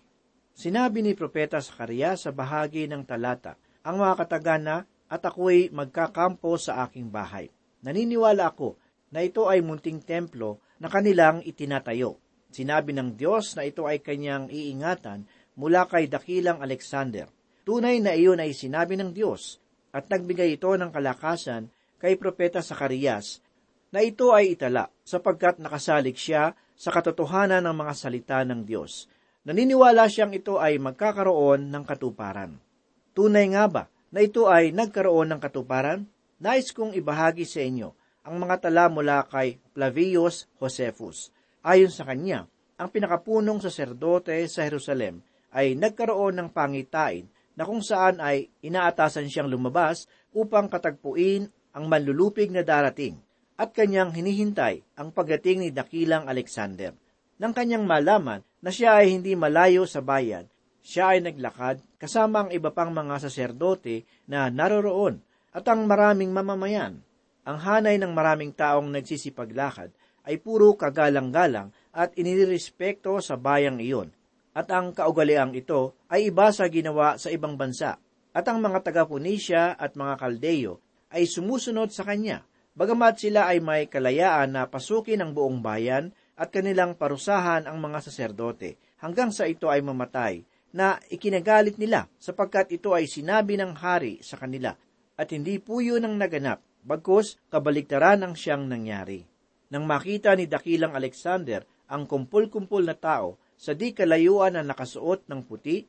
Sinabi 0.56 1.04
ni 1.04 1.12
Propeta 1.18 1.60
Sakaria 1.60 2.16
sa 2.16 2.32
bahagi 2.32 2.88
ng 2.88 3.04
talata, 3.04 3.60
ang 3.90 3.98
mga 3.98 4.14
katagana 4.22 4.86
at 5.10 5.26
ako'y 5.26 5.74
magkakampo 5.74 6.54
sa 6.62 6.86
aking 6.86 7.10
bahay. 7.10 7.50
Naniniwala 7.82 8.54
ako 8.54 8.78
na 9.10 9.26
ito 9.26 9.50
ay 9.50 9.66
munting 9.66 10.06
templo 10.06 10.62
na 10.78 10.94
kanilang 10.94 11.42
itinatayo. 11.42 12.22
Sinabi 12.54 12.94
ng 12.94 13.18
Diyos 13.18 13.58
na 13.58 13.66
ito 13.66 13.90
ay 13.90 14.06
kanyang 14.06 14.54
iingatan 14.54 15.26
mula 15.58 15.90
kay 15.90 16.06
dakilang 16.06 16.62
Alexander. 16.62 17.26
Tunay 17.66 17.98
na 17.98 18.14
iyon 18.14 18.38
ay 18.38 18.54
sinabi 18.54 18.94
ng 18.94 19.10
Diyos 19.10 19.58
at 19.90 20.06
nagbigay 20.06 20.62
ito 20.62 20.70
ng 20.70 20.94
kalakasan 20.94 21.74
kay 21.98 22.14
Propeta 22.14 22.62
Sakarias 22.62 23.42
na 23.90 24.06
ito 24.06 24.30
ay 24.30 24.54
itala 24.54 24.94
sapagkat 25.02 25.58
nakasalig 25.58 26.14
siya 26.14 26.54
sa 26.78 26.90
katotohanan 26.94 27.66
ng 27.66 27.76
mga 27.76 27.94
salita 27.98 28.38
ng 28.46 28.62
Diyos. 28.70 29.10
Naniniwala 29.50 30.06
siyang 30.06 30.38
ito 30.38 30.62
ay 30.62 30.78
magkakaroon 30.78 31.74
ng 31.74 31.84
katuparan. 31.90 32.69
Tunay 33.14 33.50
nga 33.52 33.66
ba 33.66 33.84
na 34.14 34.22
ito 34.22 34.50
ay 34.50 34.74
nagkaroon 34.74 35.34
ng 35.34 35.40
katuparan? 35.42 36.06
Nais 36.40 36.72
kong 36.72 36.96
ibahagi 36.96 37.44
sa 37.44 37.60
inyo 37.60 37.92
ang 38.24 38.36
mga 38.40 38.70
tala 38.70 38.88
mula 38.88 39.26
kay 39.28 39.60
Flavius 39.76 40.48
Josephus. 40.62 41.34
Ayon 41.66 41.92
sa 41.92 42.08
kanya, 42.08 42.48
ang 42.80 42.88
pinakapunong 42.94 43.60
saserdote 43.60 44.40
sa 44.48 44.64
Jerusalem 44.64 45.20
ay 45.52 45.76
nagkaroon 45.76 46.40
ng 46.40 46.50
pangitain 46.54 47.28
na 47.60 47.68
kung 47.68 47.84
saan 47.84 48.24
ay 48.24 48.48
inaatasan 48.64 49.28
siyang 49.28 49.52
lumabas 49.52 50.08
upang 50.32 50.72
katagpuin 50.72 51.52
ang 51.76 51.92
manlulupig 51.92 52.48
na 52.54 52.64
darating 52.64 53.20
at 53.60 53.76
kanyang 53.76 54.16
hinihintay 54.16 54.80
ang 54.96 55.12
pagdating 55.12 55.68
ni 55.68 55.70
Dakilang 55.76 56.32
Alexander. 56.32 56.96
Nang 57.36 57.52
kanyang 57.52 57.84
malaman 57.84 58.40
na 58.64 58.72
siya 58.72 59.04
ay 59.04 59.12
hindi 59.12 59.36
malayo 59.36 59.84
sa 59.84 60.00
bayan, 60.00 60.48
siya 60.90 61.14
ay 61.14 61.22
naglakad 61.22 61.86
kasama 62.02 62.42
ang 62.42 62.50
iba 62.50 62.74
pang 62.74 62.90
mga 62.90 63.30
saserdote 63.30 64.10
na 64.26 64.50
naroroon 64.50 65.22
at 65.54 65.62
ang 65.70 65.86
maraming 65.86 66.34
mamamayan. 66.34 66.98
Ang 67.46 67.58
hanay 67.62 68.02
ng 68.02 68.10
maraming 68.10 68.50
taong 68.50 68.90
nagsisipaglakad 68.90 69.94
ay 70.26 70.42
puro 70.42 70.74
kagalang-galang 70.74 71.70
at 71.94 72.18
inirespekto 72.18 73.22
sa 73.22 73.38
bayang 73.38 73.78
iyon. 73.78 74.10
At 74.58 74.74
ang 74.74 74.98
kaugaliang 74.98 75.54
ito 75.54 75.94
ay 76.10 76.34
iba 76.34 76.50
sa 76.50 76.66
ginawa 76.66 77.22
sa 77.22 77.30
ibang 77.30 77.54
bansa. 77.54 78.02
At 78.34 78.50
ang 78.50 78.58
mga 78.58 78.82
taga-Punisya 78.82 79.78
at 79.78 79.94
mga 79.94 80.18
Kaldeyo 80.18 80.82
ay 81.14 81.30
sumusunod 81.30 81.94
sa 81.94 82.02
kanya, 82.06 82.46
bagamat 82.74 83.18
sila 83.18 83.50
ay 83.50 83.62
may 83.62 83.86
kalayaan 83.86 84.58
na 84.58 84.70
pasukin 84.70 85.22
ang 85.22 85.38
buong 85.38 85.62
bayan 85.62 86.14
at 86.34 86.50
kanilang 86.50 86.98
parusahan 86.98 87.66
ang 87.66 87.78
mga 87.78 88.06
saserdote, 88.06 88.78
hanggang 89.02 89.34
sa 89.34 89.50
ito 89.50 89.68
ay 89.68 89.82
mamatay, 89.82 90.46
na 90.76 91.02
ikinagalit 91.10 91.82
nila 91.82 92.06
sapagkat 92.22 92.70
ito 92.70 92.94
ay 92.94 93.10
sinabi 93.10 93.58
ng 93.58 93.74
hari 93.78 94.22
sa 94.22 94.38
kanila, 94.38 94.74
at 95.20 95.34
hindi 95.34 95.60
po 95.60 95.82
yun 95.84 96.06
ang 96.06 96.16
naganap, 96.16 96.64
bagkus 96.86 97.42
kabaligtaran 97.52 98.24
ang 98.24 98.34
siyang 98.38 98.70
nangyari. 98.70 99.26
Nang 99.70 99.86
makita 99.86 100.34
ni 100.34 100.50
Dakilang 100.50 100.98
Alexander 100.98 101.66
ang 101.90 102.06
kumpul-kumpul 102.06 102.86
na 102.86 102.98
tao 102.98 103.38
sa 103.60 103.76
di 103.76 103.92
kalayuan 103.92 104.56
na 104.56 104.64
nakasuot 104.64 105.28
ng 105.28 105.42
puti, 105.44 105.84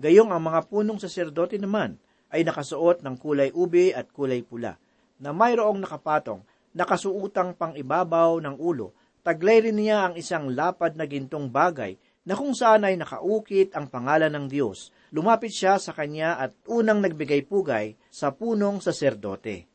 gayong 0.00 0.34
ang 0.34 0.42
mga 0.42 0.66
punong 0.66 0.98
saserdote 0.98 1.56
naman 1.60 1.96
ay 2.32 2.42
nakasuot 2.42 3.04
ng 3.04 3.14
kulay 3.20 3.52
ube 3.52 3.92
at 3.92 4.08
kulay 4.10 4.42
pula, 4.42 4.74
na 5.22 5.30
mayroong 5.30 5.78
nakapatong, 5.78 6.42
nakasuutang 6.74 7.54
pang 7.54 7.76
ibabaw 7.76 8.40
ng 8.40 8.56
ulo, 8.58 8.96
taglay 9.22 9.62
rin 9.62 9.78
niya 9.78 10.10
ang 10.10 10.14
isang 10.18 10.50
lapad 10.50 10.98
na 10.98 11.06
gintong 11.06 11.46
bagay 11.52 11.94
na 12.22 12.38
kung 12.38 12.54
saan 12.54 12.86
ay 12.86 12.94
nakaukit 12.94 13.74
ang 13.74 13.90
pangalan 13.90 14.30
ng 14.30 14.46
Diyos. 14.46 14.94
Lumapit 15.10 15.52
siya 15.52 15.76
sa 15.76 15.92
kanya 15.92 16.38
at 16.38 16.54
unang 16.70 17.02
nagbigay 17.02 17.44
pugay 17.44 17.98
sa 18.08 18.32
punong 18.32 18.78
saserdote. 18.78 19.68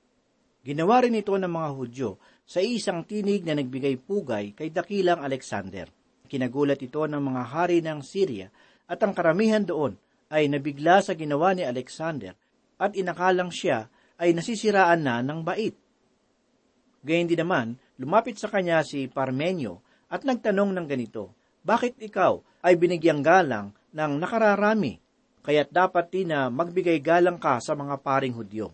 Ginawa 0.64 1.04
rin 1.04 1.16
ito 1.16 1.36
ng 1.36 1.48
mga 1.48 1.70
Hudyo 1.76 2.10
sa 2.48 2.64
isang 2.64 3.04
tinig 3.04 3.44
na 3.44 3.56
nagbigay 3.56 4.00
pugay 4.00 4.56
kay 4.56 4.72
dakilang 4.72 5.24
Alexander. 5.24 5.88
Kinagulat 6.28 6.80
ito 6.84 7.04
ng 7.04 7.24
mga 7.24 7.44
hari 7.48 7.80
ng 7.80 8.04
Syria 8.04 8.52
at 8.88 9.00
ang 9.04 9.16
karamihan 9.16 9.64
doon 9.64 9.96
ay 10.28 10.52
nabigla 10.52 11.00
sa 11.00 11.16
ginawa 11.16 11.56
ni 11.56 11.64
Alexander 11.64 12.36
at 12.80 12.96
inakalang 13.00 13.52
siya 13.52 13.88
ay 14.20 14.34
nasisiraan 14.34 15.06
na 15.06 15.24
ng 15.24 15.40
bait. 15.46 15.76
Gayun 17.06 17.30
din 17.30 17.40
naman, 17.40 17.78
lumapit 17.96 18.36
sa 18.36 18.52
kanya 18.52 18.84
si 18.84 19.08
Parmenio 19.08 19.80
at 20.12 20.26
nagtanong 20.26 20.74
ng 20.76 20.88
ganito, 20.90 21.37
Bakit 21.68 22.00
ikaw 22.00 22.40
ay 22.64 22.80
binigyang 22.80 23.20
galang 23.20 23.76
ng 23.92 24.12
nakararami, 24.24 25.04
kaya't 25.44 25.68
dapat 25.68 26.08
din 26.08 26.32
na 26.32 26.48
magbigay 26.48 27.04
galang 27.04 27.36
ka 27.36 27.60
sa 27.60 27.76
mga 27.76 28.00
paring 28.00 28.32
Hudyo? 28.32 28.72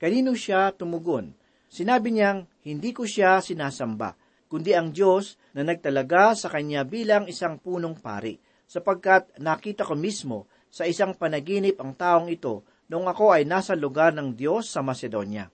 Kanino 0.00 0.32
siya 0.32 0.72
tumugon? 0.72 1.36
Sinabi 1.68 2.08
niyang, 2.08 2.48
hindi 2.64 2.96
ko 2.96 3.04
siya 3.04 3.44
sinasamba, 3.44 4.16
kundi 4.48 4.72
ang 4.72 4.96
Diyos 4.96 5.36
na 5.52 5.60
nagtalaga 5.60 6.32
sa 6.32 6.48
kanya 6.48 6.88
bilang 6.88 7.28
isang 7.28 7.60
punong 7.60 8.00
pari, 8.00 8.40
sapagkat 8.64 9.36
nakita 9.36 9.84
ko 9.84 9.92
mismo 9.92 10.48
sa 10.72 10.88
isang 10.88 11.12
panaginip 11.12 11.76
ang 11.84 11.92
taong 11.92 12.32
ito 12.32 12.64
noong 12.88 13.12
ako 13.12 13.36
ay 13.36 13.44
nasa 13.44 13.76
lugar 13.76 14.16
ng 14.16 14.32
Diyos 14.32 14.72
sa 14.72 14.80
Macedonia. 14.80 15.52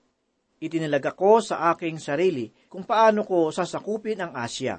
Itinalaga 0.62 1.10
ko 1.10 1.42
sa 1.42 1.74
aking 1.74 1.98
sarili 1.98 2.54
kung 2.70 2.86
paano 2.86 3.26
ko 3.26 3.50
sasakupin 3.50 4.22
ang 4.22 4.38
Asya. 4.38 4.78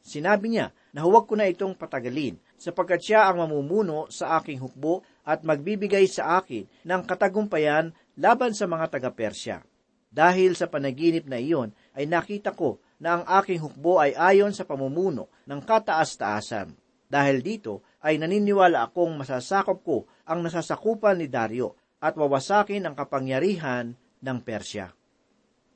Sinabi 0.00 0.56
niya 0.56 0.72
na 0.96 1.04
huwag 1.04 1.28
ko 1.28 1.36
na 1.36 1.46
itong 1.46 1.76
patagalin, 1.76 2.40
sapagkat 2.60 3.00
siya 3.00 3.28
ang 3.28 3.44
mamumuno 3.44 4.08
sa 4.08 4.40
aking 4.40 4.60
hukbo 4.60 5.04
at 5.24 5.44
magbibigay 5.44 6.04
sa 6.08 6.40
akin 6.40 6.64
ng 6.84 7.02
katagumpayan 7.04 7.92
laban 8.16 8.52
sa 8.52 8.68
mga 8.68 8.98
taga-Persya. 8.98 9.64
Dahil 10.10 10.58
sa 10.58 10.66
panaginip 10.66 11.24
na 11.30 11.38
iyon, 11.38 11.70
ay 11.94 12.04
nakita 12.10 12.50
ko 12.52 12.82
na 12.98 13.20
ang 13.20 13.24
aking 13.40 13.62
hukbo 13.62 14.02
ay 14.02 14.12
ayon 14.12 14.50
sa 14.52 14.66
pamumuno 14.66 15.30
ng 15.46 15.60
kataas-taasan. 15.62 16.74
Dahil 17.06 17.40
dito, 17.40 17.86
ay 18.02 18.18
naniniwala 18.18 18.90
akong 18.90 19.14
masasakop 19.16 19.78
ko 19.82 19.96
ang 20.26 20.42
nasasakupan 20.42 21.20
ni 21.20 21.30
Dario 21.30 21.78
at 22.00 22.16
wawasakin 22.16 22.88
ang 22.88 22.94
kapangyarihan 22.96 23.94
ng 24.20 24.38
Persya. 24.40 24.92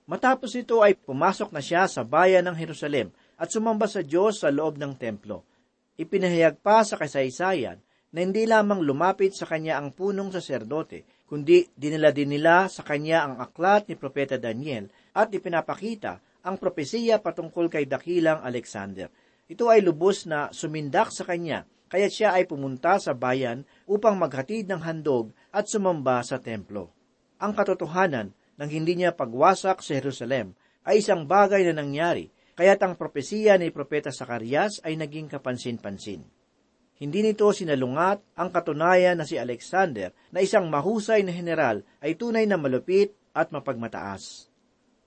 Matapos 0.04 0.52
ito 0.52 0.84
ay 0.84 1.00
pumasok 1.00 1.48
na 1.48 1.64
siya 1.64 1.88
sa 1.88 2.04
bayan 2.04 2.44
ng 2.44 2.56
Jerusalem 2.60 3.08
at 3.38 3.50
sumamba 3.50 3.90
sa 3.90 4.00
Diyos 4.04 4.42
sa 4.42 4.50
loob 4.50 4.78
ng 4.78 4.94
templo. 4.98 5.46
Ipinahayag 5.94 6.58
pa 6.58 6.82
sa 6.82 6.98
kasaysayan 6.98 7.78
na 8.14 8.18
hindi 8.22 8.46
lamang 8.46 8.82
lumapit 8.82 9.34
sa 9.34 9.46
kanya 9.46 9.78
ang 9.78 9.90
punong 9.90 10.30
saserdote, 10.30 11.26
kundi 11.26 11.66
dinala 11.74 12.14
din 12.14 12.30
nila 12.30 12.70
sa 12.70 12.86
kanya 12.86 13.26
ang 13.26 13.34
aklat 13.42 13.90
ni 13.90 13.98
Propeta 13.98 14.38
Daniel 14.38 14.86
at 15.14 15.34
ipinapakita 15.34 16.22
ang 16.46 16.60
propesiya 16.60 17.18
patungkol 17.18 17.66
kay 17.66 17.90
dakilang 17.90 18.44
Alexander. 18.44 19.10
Ito 19.50 19.66
ay 19.66 19.82
lubos 19.82 20.30
na 20.30 20.52
sumindak 20.54 21.10
sa 21.10 21.26
kanya, 21.26 21.66
kaya 21.90 22.10
siya 22.10 22.34
ay 22.34 22.46
pumunta 22.46 22.98
sa 22.98 23.14
bayan 23.14 23.62
upang 23.86 24.18
maghatid 24.18 24.66
ng 24.70 24.82
handog 24.82 25.30
at 25.54 25.70
sumamba 25.70 26.22
sa 26.22 26.42
templo. 26.42 26.90
Ang 27.38 27.54
katotohanan 27.54 28.30
ng 28.58 28.70
hindi 28.70 28.98
niya 28.98 29.14
pagwasak 29.14 29.82
sa 29.82 29.92
Jerusalem 29.98 30.54
ay 30.84 31.02
isang 31.02 31.26
bagay 31.26 31.64
na 31.66 31.82
nangyari, 31.82 32.33
kaya't 32.54 32.80
ang 32.82 32.94
propesiya 32.94 33.58
ni 33.58 33.70
Propeta 33.74 34.14
Sakarias 34.14 34.82
ay 34.82 34.98
naging 34.98 35.30
kapansin-pansin. 35.30 36.22
Hindi 36.94 37.20
nito 37.26 37.50
sinalungat 37.50 38.38
ang 38.38 38.54
katunayan 38.54 39.18
na 39.18 39.26
si 39.26 39.34
Alexander 39.34 40.14
na 40.30 40.38
isang 40.38 40.70
mahusay 40.70 41.26
na 41.26 41.34
general 41.34 41.82
ay 41.98 42.14
tunay 42.14 42.46
na 42.46 42.54
malupit 42.54 43.10
at 43.34 43.50
mapagmataas. 43.50 44.46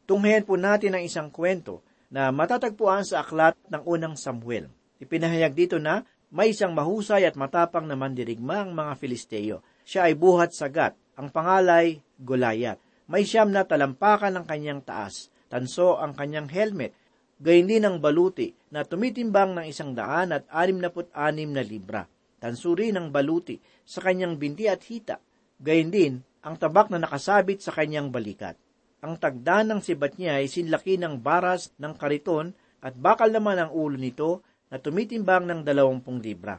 Tunghayan 0.03 0.43
po 0.43 0.59
natin 0.59 0.99
ang 0.99 1.03
isang 1.03 1.31
kwento 1.31 1.79
na 2.11 2.31
matatagpuan 2.31 3.07
sa 3.07 3.23
aklat 3.23 3.55
ng 3.71 3.83
unang 3.87 4.15
Samuel. 4.19 4.67
Ipinahayag 4.99 5.55
dito 5.55 5.79
na 5.79 6.03
may 6.27 6.51
isang 6.51 6.75
mahusay 6.75 7.23
at 7.23 7.39
matapang 7.39 7.87
na 7.87 7.95
mandirigma 7.95 8.67
ang 8.67 8.75
mga 8.75 8.93
Filisteo. 8.99 9.63
Siya 9.87 10.11
ay 10.11 10.19
buhat 10.19 10.51
sagat. 10.51 10.91
Ang 11.15 11.31
pangalay, 11.31 12.03
Goliath. 12.19 12.83
May 13.07 13.23
siyam 13.23 13.47
na 13.47 13.63
talampakan 13.63 14.35
ng 14.35 14.45
kanyang 14.45 14.83
taas. 14.83 15.31
Tanso 15.47 15.95
ang 15.95 16.11
kanyang 16.11 16.51
helmet. 16.51 16.91
Gayun 17.38 17.70
din 17.70 17.86
ang 17.86 18.01
baluti 18.01 18.50
na 18.74 18.82
tumitimbang 18.82 19.53
ng 19.53 19.65
isang 19.70 19.94
daan 19.94 20.34
at 20.34 20.50
anim 20.50 20.82
na 20.82 20.89
put 20.89 21.06
anim 21.13 21.53
na 21.53 21.62
libra. 21.62 22.10
Tanso 22.41 22.74
rin 22.74 22.98
ang 22.98 23.13
baluti 23.13 23.62
sa 23.86 24.01
kanyang 24.01 24.41
binti 24.41 24.65
at 24.65 24.82
hita. 24.82 25.22
Gayun 25.62 25.94
din 25.94 26.13
ang 26.41 26.58
tabak 26.58 26.89
na 26.89 26.98
nakasabit 26.98 27.62
sa 27.62 27.74
kanyang 27.74 28.10
balikat. 28.10 28.58
Ang 29.06 29.22
tagda 29.22 29.62
ng 29.62 29.86
sibat 29.86 30.17
niya 30.17 30.41
ay 30.41 30.50
sinlaki 30.50 30.98
ng 30.98 31.22
baras 31.22 31.70
ng 31.77 31.94
kariton 31.94 32.58
at 32.82 32.98
bakal 32.98 33.29
naman 33.29 33.62
ang 33.62 33.70
ulo 33.70 33.94
nito 33.94 34.41
na 34.74 34.82
tumitimbang 34.82 35.46
ng 35.46 35.62
dalawampung 35.62 36.17
libra. 36.17 36.58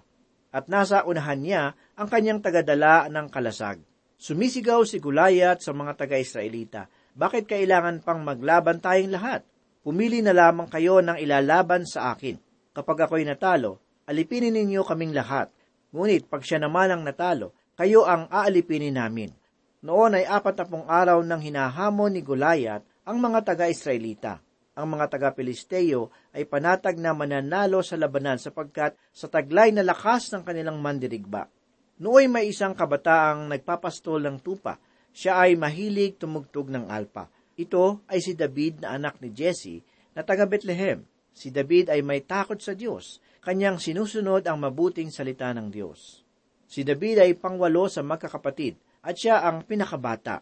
At 0.54 0.70
nasa 0.70 1.02
unahan 1.02 1.42
niya 1.42 1.62
ang 1.98 2.06
kanyang 2.06 2.38
tagadala 2.38 3.10
ng 3.10 3.26
kalasag. 3.28 3.82
Sumisigaw 4.18 4.86
si 4.86 5.02
Gulayat 5.02 5.62
sa 5.62 5.74
mga 5.74 5.94
taga-Israelita, 5.94 6.90
bakit 7.14 7.50
kailangan 7.50 8.02
pang 8.02 8.22
maglaban 8.22 8.78
tayong 8.78 9.14
lahat? 9.14 9.42
Pumili 9.88 10.20
na 10.20 10.36
lamang 10.36 10.68
kayo 10.68 11.00
ng 11.00 11.16
ilalaban 11.16 11.88
sa 11.88 12.12
akin. 12.12 12.36
Kapag 12.76 13.08
ako'y 13.08 13.24
natalo, 13.24 13.80
alipinin 14.04 14.52
ninyo 14.52 14.84
kaming 14.84 15.16
lahat. 15.16 15.48
Ngunit 15.96 16.28
pag 16.28 16.44
siya 16.44 16.60
naman 16.60 16.92
ang 16.92 17.00
natalo, 17.00 17.56
kayo 17.72 18.04
ang 18.04 18.28
aalipinin 18.28 19.00
namin. 19.00 19.32
Noon 19.80 20.20
ay 20.20 20.28
apat 20.28 20.60
na 20.60 20.68
pong 20.68 20.84
araw 20.84 21.24
nang 21.24 21.40
hinahamon 21.40 22.12
ni 22.12 22.20
Gulayat 22.20 22.84
ang 23.08 23.16
mga 23.16 23.48
taga-Israelita 23.48 24.44
ang 24.76 24.92
mga 24.92 25.08
taga-Pilisteo 25.10 26.12
ay 26.36 26.44
panatag 26.44 27.00
na 27.00 27.16
mananalo 27.16 27.80
sa 27.80 27.96
labanan 27.96 28.36
sapagkat 28.36 28.92
sa 29.10 29.26
taglay 29.26 29.74
na 29.74 29.82
lakas 29.82 30.30
ng 30.30 30.44
kanilang 30.44 30.78
mandirigba. 30.84 31.48
Nooy 31.98 32.28
may 32.28 32.52
isang 32.52 32.76
kabataang 32.76 33.50
nagpapastol 33.50 34.20
ng 34.22 34.38
tupa. 34.38 34.78
Siya 35.10 35.48
ay 35.48 35.58
mahilig 35.58 36.20
tumugtog 36.20 36.70
ng 36.70 36.86
alpa. 36.92 37.26
Ito 37.58 38.06
ay 38.06 38.22
si 38.22 38.38
David 38.38 38.86
na 38.86 38.94
anak 38.94 39.18
ni 39.18 39.34
Jesse 39.34 39.82
na 40.14 40.22
taga 40.22 40.46
Bethlehem. 40.46 41.02
Si 41.34 41.50
David 41.50 41.90
ay 41.90 42.06
may 42.06 42.22
takot 42.22 42.62
sa 42.62 42.70
Diyos. 42.70 43.18
Kanyang 43.42 43.82
sinusunod 43.82 44.46
ang 44.46 44.62
mabuting 44.62 45.10
salita 45.10 45.50
ng 45.50 45.66
Diyos. 45.66 46.22
Si 46.70 46.86
David 46.86 47.18
ay 47.18 47.34
pangwalo 47.34 47.90
sa 47.90 48.06
magkakapatid 48.06 48.78
at 49.02 49.18
siya 49.18 49.42
ang 49.42 49.66
pinakabata. 49.66 50.38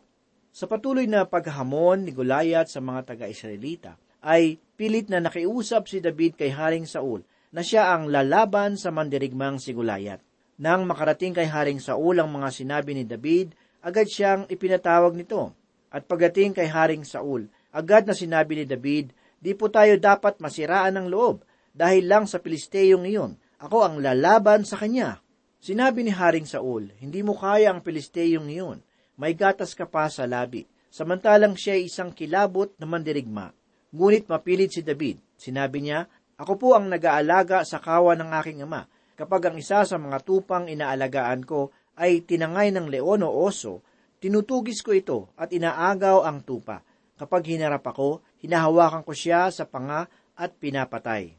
Sa 0.52 0.68
patuloy 0.68 1.08
na 1.08 1.24
paghamon 1.24 2.04
ni 2.04 2.12
Goliath 2.12 2.68
sa 2.68 2.84
mga 2.84 3.12
taga-Israelita, 3.12 3.96
ay 4.24 4.60
pilit 4.76 5.08
na 5.08 5.20
nakiusap 5.22 5.88
si 5.88 6.02
David 6.02 6.36
kay 6.36 6.52
Haring 6.52 6.88
Saul 6.88 7.22
na 7.52 7.62
siya 7.64 7.96
ang 7.96 8.12
lalaban 8.12 8.76
sa 8.76 8.92
mandirigmang 8.92 9.56
si 9.56 9.72
Gulayat. 9.72 10.20
Nang 10.60 10.88
makarating 10.88 11.36
kay 11.36 11.48
Haring 11.48 11.80
Saul 11.80 12.18
ang 12.18 12.32
mga 12.32 12.48
sinabi 12.50 12.96
ni 12.96 13.04
David, 13.04 13.54
agad 13.84 14.08
siyang 14.08 14.48
ipinatawag 14.50 15.14
nito. 15.14 15.52
At 15.96 16.04
pagdating 16.04 16.52
kay 16.52 16.68
Haring 16.68 17.08
Saul, 17.08 17.48
agad 17.72 18.04
na 18.04 18.12
sinabi 18.12 18.60
ni 18.60 18.64
David, 18.68 19.16
di 19.40 19.56
po 19.56 19.72
tayo 19.72 19.96
dapat 19.96 20.36
masiraan 20.44 20.92
ng 21.00 21.08
loob 21.08 21.40
dahil 21.72 22.04
lang 22.04 22.28
sa 22.28 22.36
Pilisteyong 22.36 23.08
iyon. 23.08 23.40
Ako 23.56 23.80
ang 23.80 24.04
lalaban 24.04 24.68
sa 24.68 24.76
kanya. 24.76 25.24
Sinabi 25.56 26.04
ni 26.04 26.12
Haring 26.12 26.44
Saul, 26.44 26.92
hindi 27.00 27.24
mo 27.24 27.32
kaya 27.32 27.72
ang 27.72 27.80
Pilisteyong 27.80 28.44
iyon. 28.52 28.84
May 29.16 29.32
gatas 29.32 29.72
ka 29.72 29.88
pa 29.88 30.12
sa 30.12 30.28
labi. 30.28 30.68
Samantalang 30.92 31.56
siya 31.56 31.80
ay 31.80 31.88
isang 31.88 32.12
kilabot 32.12 32.76
na 32.76 32.84
mandirigma. 32.84 33.56
Ngunit 33.96 34.28
mapilit 34.28 34.76
si 34.76 34.84
David. 34.84 35.16
Sinabi 35.40 35.80
niya, 35.80 36.04
Ako 36.36 36.60
po 36.60 36.68
ang 36.76 36.92
nag-aalaga 36.92 37.64
sa 37.64 37.80
kawa 37.80 38.12
ng 38.20 38.36
aking 38.36 38.68
ama. 38.68 38.84
Kapag 39.16 39.48
ang 39.48 39.56
isa 39.56 39.80
sa 39.88 39.96
mga 39.96 40.20
tupang 40.20 40.68
inaalagaan 40.68 41.40
ko 41.48 41.72
ay 41.96 42.20
tinangay 42.28 42.68
ng 42.68 42.92
leon 42.92 43.24
o 43.24 43.32
oso, 43.32 43.80
tinutugis 44.26 44.82
ko 44.82 44.90
ito 44.90 45.30
at 45.38 45.54
inaagaw 45.54 46.26
ang 46.26 46.42
tupa. 46.42 46.82
Kapag 47.14 47.46
hinarap 47.46 47.86
ako, 47.86 48.26
hinahawakan 48.42 49.06
ko 49.06 49.14
siya 49.14 49.46
sa 49.54 49.70
panga 49.70 50.10
at 50.34 50.58
pinapatay. 50.58 51.30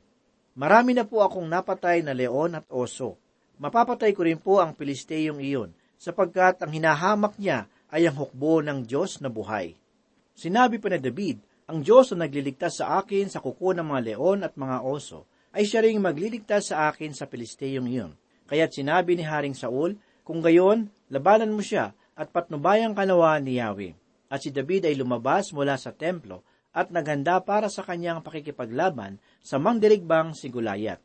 Marami 0.56 0.95
na 0.95 1.04
po 1.04 1.19
akong 1.19 1.43
napatay 1.52 2.00
na 2.00 2.15
leon 2.15 2.56
at 2.56 2.63
oso. 2.71 3.19
Mapapatay 3.60 4.15
ko 4.15 4.23
rin 4.23 4.39
po 4.39 4.63
ang 4.63 4.71
Pilisteyong 4.71 5.43
iyon, 5.43 5.76
sapagkat 6.00 6.63
ang 6.63 6.71
hinahamak 6.71 7.36
niya 7.36 7.67
ay 7.91 8.08
ang 8.08 8.15
hukbo 8.15 8.63
ng 8.63 8.88
Diyos 8.88 9.19
na 9.19 9.28
buhay. 9.28 9.76
Sinabi 10.32 10.80
pa 10.80 10.88
ni 10.88 11.04
David, 11.04 11.43
ang 11.67 11.84
Diyos 11.84 12.15
na 12.15 12.23
nagliligtas 12.26 12.80
sa 12.80 13.04
akin 13.04 13.28
sa 13.28 13.43
kuko 13.43 13.76
ng 13.76 13.84
mga 13.84 14.15
leon 14.15 14.47
at 14.47 14.56
mga 14.56 14.80
oso, 14.88 15.28
ay 15.52 15.67
siya 15.67 15.84
ring 15.84 16.00
magliligtas 16.00 16.71
sa 16.71 16.88
akin 16.88 17.12
sa 17.12 17.28
Pilisteyong 17.28 17.91
iyon. 17.91 18.15
Kaya't 18.47 18.71
sinabi 18.71 19.19
ni 19.19 19.28
Haring 19.28 19.58
Saul, 19.58 20.00
kung 20.23 20.39
gayon, 20.39 20.88
labanan 21.12 21.52
mo 21.52 21.60
siya 21.60 21.91
at 22.18 22.34
patnubayang 22.34 22.98
kanawa 22.98 23.38
ni 23.38 23.62
Yahweh. 23.62 23.94
At 24.28 24.44
si 24.44 24.50
David 24.50 24.90
ay 24.90 24.98
lumabas 24.98 25.54
mula 25.54 25.78
sa 25.78 25.94
templo 25.94 26.42
at 26.74 26.90
naghanda 26.90 27.40
para 27.46 27.70
sa 27.70 27.86
kanyang 27.86 28.26
pakikipaglaban 28.26 29.22
sa 29.40 29.62
mangdirigbang 29.62 30.34
si 30.34 30.50
Gulayat. 30.50 31.00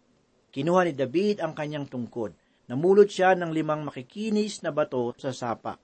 Kinuha 0.53 0.88
ni 0.88 0.92
David 0.96 1.44
ang 1.44 1.53
kanyang 1.53 1.87
tungkod. 1.87 2.35
Namulot 2.66 3.09
siya 3.09 3.37
ng 3.37 3.53
limang 3.53 3.85
makikinis 3.85 4.64
na 4.64 4.72
bato 4.72 5.12
sa 5.20 5.31
sapa. 5.31 5.77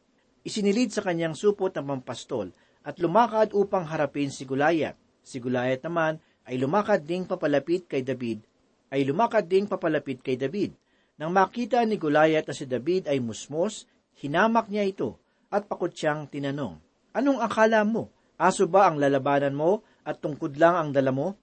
Isinilid 0.42 0.90
sa 0.90 1.04
kanyang 1.04 1.36
supot 1.36 1.70
ng 1.76 1.84
pampastol 1.84 2.50
at 2.84 2.96
lumakad 2.96 3.52
upang 3.52 3.84
harapin 3.84 4.32
si 4.32 4.48
Gulayat. 4.48 4.96
Si 5.20 5.38
Gulayat 5.38 5.84
naman 5.84 6.16
ay 6.48 6.56
lumakad 6.56 7.04
ding 7.04 7.28
papalapit 7.28 7.84
kay 7.84 8.00
David, 8.00 8.40
ay 8.88 9.04
lumakad 9.04 9.44
ding 9.44 9.68
papalapit 9.68 10.24
kay 10.24 10.40
David. 10.40 10.72
Nang 11.20 11.34
makita 11.34 11.84
ni 11.84 12.00
Gulayat 12.00 12.48
na 12.48 12.54
si 12.56 12.64
David 12.64 13.10
ay 13.10 13.20
musmos, 13.20 13.84
hinamak 14.18 14.68
niya 14.68 14.84
ito 14.84 15.18
at 15.48 15.70
pakot 15.70 15.94
siyang 15.94 16.28
tinanong, 16.28 16.78
Anong 17.18 17.40
akala 17.42 17.82
mo? 17.82 18.12
Aso 18.38 18.70
ba 18.70 18.86
ang 18.86 19.02
lalabanan 19.02 19.56
mo 19.56 19.82
at 20.06 20.22
tungkod 20.22 20.54
lang 20.54 20.78
ang 20.78 20.90
dala 20.94 21.10
mo? 21.10 21.34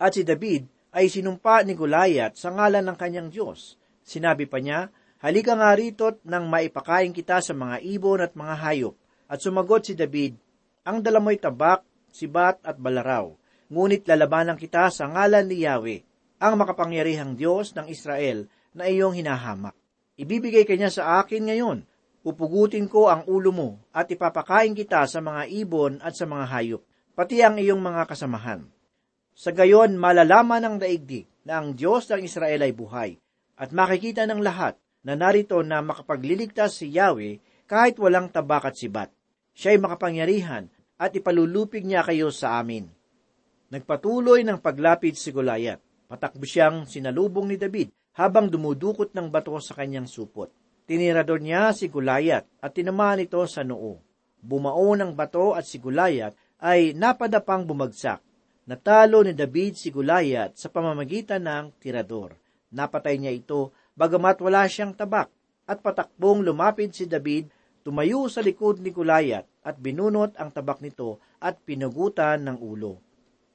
At 0.00 0.18
si 0.18 0.26
David 0.26 0.66
ay 0.90 1.06
sinumpa 1.06 1.62
ni 1.62 1.78
Gulayat 1.78 2.34
sa 2.34 2.50
ngalan 2.50 2.82
ng 2.90 2.96
kanyang 2.98 3.28
Diyos. 3.30 3.78
Sinabi 4.02 4.50
pa 4.50 4.58
niya, 4.58 4.90
Halika 5.20 5.54
nga 5.54 5.76
rito't 5.76 6.24
nang 6.26 6.48
maipakain 6.48 7.12
kita 7.12 7.44
sa 7.44 7.52
mga 7.52 7.84
ibon 7.84 8.24
at 8.24 8.32
mga 8.34 8.54
hayop. 8.56 8.96
At 9.30 9.38
sumagot 9.44 9.86
si 9.86 9.94
David, 9.94 10.34
ang 10.82 11.04
dala 11.04 11.22
mo'y 11.22 11.38
tabak, 11.38 11.86
sibat 12.10 12.58
at 12.66 12.80
balaraw. 12.80 13.30
Ngunit 13.70 14.08
lalabanan 14.08 14.58
kita 14.58 14.90
sa 14.90 15.06
ngalan 15.06 15.46
ni 15.46 15.62
Yahweh, 15.62 16.00
ang 16.42 16.58
makapangyarihang 16.58 17.38
Diyos 17.38 17.76
ng 17.76 17.86
Israel 17.86 18.48
na 18.74 18.90
iyong 18.90 19.14
hinahamak. 19.14 19.76
Ibibigay 20.18 20.66
kanya 20.66 20.90
sa 20.90 21.22
akin 21.22 21.46
ngayon. 21.46 21.86
Pupugutin 22.20 22.84
ko 22.84 23.08
ang 23.08 23.24
ulo 23.24 23.48
mo 23.48 23.70
at 23.96 24.12
ipapakain 24.12 24.76
kita 24.76 25.08
sa 25.08 25.24
mga 25.24 25.48
ibon 25.64 26.04
at 26.04 26.12
sa 26.12 26.28
mga 26.28 26.44
hayop, 26.52 26.82
pati 27.16 27.40
ang 27.40 27.56
iyong 27.56 27.80
mga 27.80 28.04
kasamahan. 28.04 28.68
Sa 29.32 29.56
gayon, 29.56 29.96
malalaman 29.96 30.60
ng 30.60 30.76
daigdig 30.84 31.24
na 31.48 31.64
ang 31.64 31.72
Diyos 31.72 32.04
ng 32.12 32.20
Israel 32.20 32.60
ay 32.60 32.76
buhay, 32.76 33.10
at 33.56 33.72
makikita 33.72 34.28
ng 34.28 34.44
lahat 34.44 34.76
na 35.00 35.16
narito 35.16 35.64
na 35.64 35.80
makapagliligtas 35.80 36.84
si 36.84 36.92
Yahweh 36.92 37.64
kahit 37.64 37.96
walang 37.96 38.28
tabak 38.28 38.68
at 38.68 38.76
sibat. 38.76 39.08
Siya 39.56 39.72
ay 39.72 39.80
makapangyarihan 39.80 40.68
at 41.00 41.16
ipalulupig 41.16 41.88
niya 41.88 42.04
kayo 42.04 42.28
sa 42.28 42.60
amin. 42.60 42.84
Nagpatuloy 43.72 44.44
ng 44.44 44.60
paglapit 44.60 45.16
si 45.16 45.32
Goliath. 45.32 45.80
Patakbo 46.04 46.44
siyang 46.44 46.84
sinalubong 46.84 47.48
ni 47.48 47.56
David 47.56 47.94
habang 48.18 48.50
dumudukot 48.50 49.16
ng 49.16 49.32
bato 49.32 49.56
sa 49.62 49.72
kanyang 49.78 50.10
supot. 50.10 50.52
Tinirador 50.90 51.38
niya 51.38 51.70
si 51.70 51.86
Goliath 51.86 52.50
at 52.58 52.74
tinamaan 52.74 53.22
ito 53.22 53.38
sa 53.46 53.62
noo. 53.62 54.02
Bumao 54.42 54.98
ng 54.98 55.14
bato 55.14 55.54
at 55.54 55.62
si 55.62 55.78
Goliath 55.78 56.34
ay 56.58 56.98
napadapang 56.98 57.62
bumagsak. 57.62 58.18
Natalo 58.66 59.22
ni 59.22 59.30
David 59.30 59.78
si 59.78 59.94
Goliath 59.94 60.58
sa 60.58 60.66
pamamagitan 60.66 61.46
ng 61.46 61.78
tirador. 61.78 62.34
Napatay 62.74 63.22
niya 63.22 63.30
ito 63.30 63.70
bagamat 63.94 64.42
wala 64.42 64.66
siyang 64.66 64.90
tabak 64.90 65.30
at 65.62 65.78
patakbong 65.78 66.42
lumapit 66.42 66.90
si 66.90 67.06
David 67.06 67.46
tumayo 67.86 68.26
sa 68.26 68.42
likod 68.42 68.82
ni 68.82 68.90
Gulayat 68.90 69.46
at 69.62 69.78
binunot 69.78 70.34
ang 70.42 70.50
tabak 70.50 70.82
nito 70.82 71.22
at 71.38 71.54
pinugutan 71.62 72.42
ng 72.42 72.58
ulo. 72.58 72.98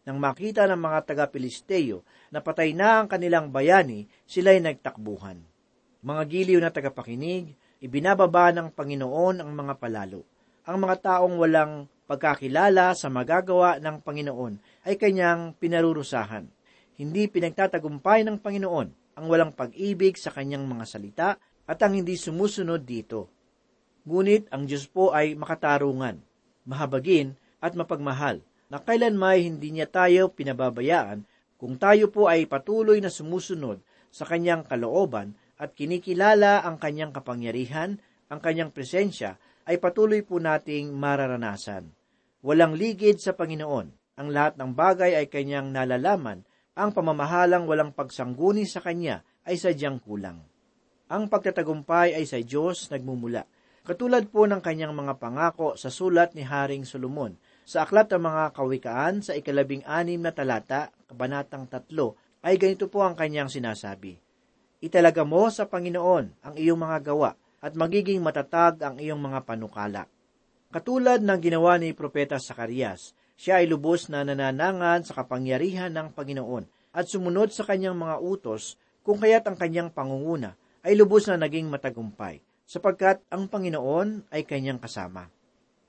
Nang 0.08 0.24
makita 0.24 0.72
ng 0.72 0.80
mga 0.80 1.00
taga-Pilisteo 1.04 2.00
na 2.32 2.40
patay 2.40 2.72
na 2.72 3.04
ang 3.04 3.12
kanilang 3.12 3.52
bayani, 3.52 4.08
sila'y 4.24 4.64
nagtakbuhan. 4.64 5.55
Mga 6.06 6.24
giliw 6.30 6.60
na 6.62 6.70
tagapakinig, 6.70 7.58
ibinababa 7.82 8.54
ng 8.54 8.70
Panginoon 8.70 9.42
ang 9.42 9.50
mga 9.50 9.74
palalo. 9.82 10.22
Ang 10.70 10.86
mga 10.86 11.02
taong 11.02 11.34
walang 11.42 11.90
pagkakilala 12.06 12.94
sa 12.94 13.10
magagawa 13.10 13.82
ng 13.82 14.06
Panginoon 14.06 14.86
ay 14.86 15.02
kanyang 15.02 15.58
pinarurusahan. 15.58 16.46
Hindi 17.02 17.26
pinagtatagumpay 17.26 18.22
ng 18.22 18.38
Panginoon 18.38 19.18
ang 19.18 19.26
walang 19.26 19.50
pag-ibig 19.50 20.14
sa 20.22 20.30
kanyang 20.30 20.70
mga 20.70 20.86
salita 20.86 21.30
at 21.66 21.82
ang 21.82 21.98
hindi 21.98 22.14
sumusunod 22.14 22.86
dito. 22.86 23.26
Ngunit 24.06 24.54
ang 24.54 24.70
Diyos 24.70 24.86
po 24.86 25.10
ay 25.10 25.34
makatarungan, 25.34 26.22
mahabagin 26.70 27.34
at 27.58 27.74
mapagmahal 27.74 28.46
na 28.70 28.78
kailan 28.78 29.18
may 29.18 29.50
hindi 29.50 29.74
niya 29.74 29.90
tayo 29.90 30.30
pinababayaan 30.30 31.26
kung 31.58 31.82
tayo 31.82 32.14
po 32.14 32.30
ay 32.30 32.46
patuloy 32.46 33.02
na 33.02 33.10
sumusunod 33.10 33.82
sa 34.14 34.30
kanyang 34.30 34.62
kalooban 34.62 35.34
at 35.56 35.72
kinikilala 35.76 36.64
ang 36.68 36.76
kanyang 36.76 37.16
kapangyarihan, 37.16 38.00
ang 38.28 38.40
kanyang 38.44 38.76
presensya, 38.76 39.40
ay 39.66 39.82
patuloy 39.82 40.22
po 40.22 40.38
nating 40.38 40.94
mararanasan. 40.94 41.90
Walang 42.46 42.78
ligid 42.78 43.18
sa 43.18 43.34
Panginoon. 43.34 44.20
Ang 44.22 44.28
lahat 44.32 44.56
ng 44.62 44.72
bagay 44.78 45.18
ay 45.18 45.28
kanyang 45.28 45.74
nalalaman. 45.74 46.46
Ang 46.78 46.94
pamamahalang 46.94 47.66
walang 47.66 47.92
pagsangguni 47.96 48.68
sa 48.70 48.84
kanya 48.84 49.26
ay 49.48 49.58
sadyang 49.58 49.98
kulang. 49.98 50.44
Ang 51.10 51.30
pagtatagumpay 51.30 52.14
ay 52.18 52.26
sa 52.30 52.38
Diyos 52.38 52.90
nagmumula. 52.94 53.46
Katulad 53.86 54.26
po 54.34 54.50
ng 54.50 54.66
kanyang 54.66 54.98
mga 54.98 55.22
pangako 55.22 55.78
sa 55.78 55.94
sulat 55.94 56.34
ni 56.34 56.42
Haring 56.42 56.90
Solomon, 56.90 57.38
sa 57.66 57.86
aklat 57.86 58.10
ng 58.10 58.22
mga 58.22 58.44
kawikaan 58.58 59.22
sa 59.22 59.38
ikalabing 59.38 59.86
anim 59.86 60.18
na 60.18 60.34
talata, 60.34 60.90
kabanatang 61.06 61.70
tatlo, 61.70 62.18
ay 62.42 62.58
ganito 62.58 62.90
po 62.90 63.06
ang 63.06 63.14
kanyang 63.14 63.50
sinasabi. 63.50 64.25
Italaga 64.84 65.24
mo 65.24 65.48
sa 65.48 65.68
Panginoon 65.68 66.44
ang 66.44 66.56
iyong 66.60 66.80
mga 66.80 67.12
gawa 67.12 67.32
at 67.64 67.74
magiging 67.80 68.20
matatag 68.20 68.84
ang 68.84 69.00
iyong 69.00 69.20
mga 69.20 69.48
panukala. 69.48 70.04
Katulad 70.68 71.24
ng 71.24 71.40
ginawa 71.40 71.80
ni 71.80 71.96
Propeta 71.96 72.36
Sakarias, 72.36 73.16
siya 73.40 73.64
ay 73.64 73.72
lubos 73.72 74.12
na 74.12 74.28
nananangan 74.28 75.08
sa 75.08 75.16
kapangyarihan 75.16 75.92
ng 75.96 76.12
Panginoon 76.12 76.68
at 76.92 77.08
sumunod 77.08 77.56
sa 77.56 77.64
kanyang 77.64 77.96
mga 77.96 78.20
utos 78.20 78.76
kung 79.04 79.20
kaya't 79.20 79.48
ang 79.48 79.56
kanyang 79.56 79.90
pangunguna 79.92 80.60
ay 80.84 81.00
lubos 81.00 81.28
na 81.32 81.40
naging 81.40 81.72
matagumpay 81.72 82.44
sapagkat 82.66 83.22
ang 83.32 83.46
Panginoon 83.46 84.28
ay 84.34 84.44
kanyang 84.44 84.82
kasama. 84.82 85.30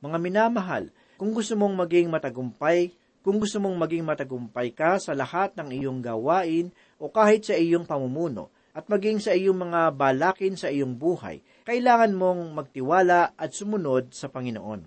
Mga 0.04 0.18
minamahal, 0.20 0.92
kung 1.16 1.32
gusto 1.32 1.56
mong 1.56 1.72
maging 1.72 2.12
matagumpay, 2.12 2.92
kung 3.24 3.40
gusto 3.40 3.58
mong 3.58 3.74
maging 3.74 4.04
matagumpay 4.04 4.70
ka 4.70 5.00
sa 5.00 5.16
lahat 5.16 5.56
ng 5.56 5.72
iyong 5.72 5.98
gawain 6.04 6.70
o 7.00 7.08
kahit 7.10 7.48
sa 7.48 7.56
iyong 7.56 7.88
pamumuno, 7.88 8.52
at 8.76 8.84
maging 8.92 9.24
sa 9.24 9.32
iyong 9.32 9.56
mga 9.56 9.96
balakin 9.96 10.52
sa 10.52 10.68
iyong 10.68 11.00
buhay, 11.00 11.40
kailangan 11.64 12.12
mong 12.12 12.52
magtiwala 12.52 13.32
at 13.32 13.56
sumunod 13.56 14.12
sa 14.12 14.28
Panginoon. 14.28 14.84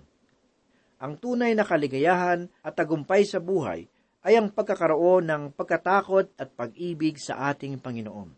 Ang 1.02 1.12
tunay 1.18 1.58
na 1.58 1.66
kaligayahan 1.66 2.46
at 2.62 2.78
tagumpay 2.78 3.26
sa 3.26 3.42
buhay 3.42 3.90
ay 4.22 4.38
ang 4.38 4.54
pagkakaroon 4.54 5.26
ng 5.26 5.42
pagkatakot 5.58 6.38
at 6.38 6.54
pag-ibig 6.54 7.18
sa 7.18 7.50
ating 7.50 7.82
Panginoon. 7.82 8.30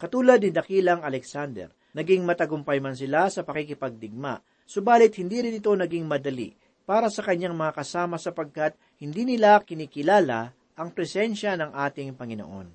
Katulad 0.00 0.42
ni 0.42 0.50
Dakilang 0.50 1.06
Alexander, 1.06 1.70
Naging 1.90 2.22
matagumpay 2.22 2.78
man 2.78 2.94
sila 2.94 3.26
sa 3.34 3.42
pakikipagdigma, 3.42 4.38
subalit 4.62 5.18
hindi 5.18 5.42
rin 5.42 5.58
ito 5.58 5.74
naging 5.74 6.06
madali 6.06 6.54
para 6.86 7.10
sa 7.10 7.26
kanyang 7.26 7.54
mga 7.54 7.82
kasama 7.82 8.14
sapagkat 8.14 8.78
hindi 9.02 9.26
nila 9.26 9.58
kinikilala 9.66 10.54
ang 10.78 10.94
presensya 10.94 11.58
ng 11.58 11.74
ating 11.74 12.14
Panginoon. 12.14 12.68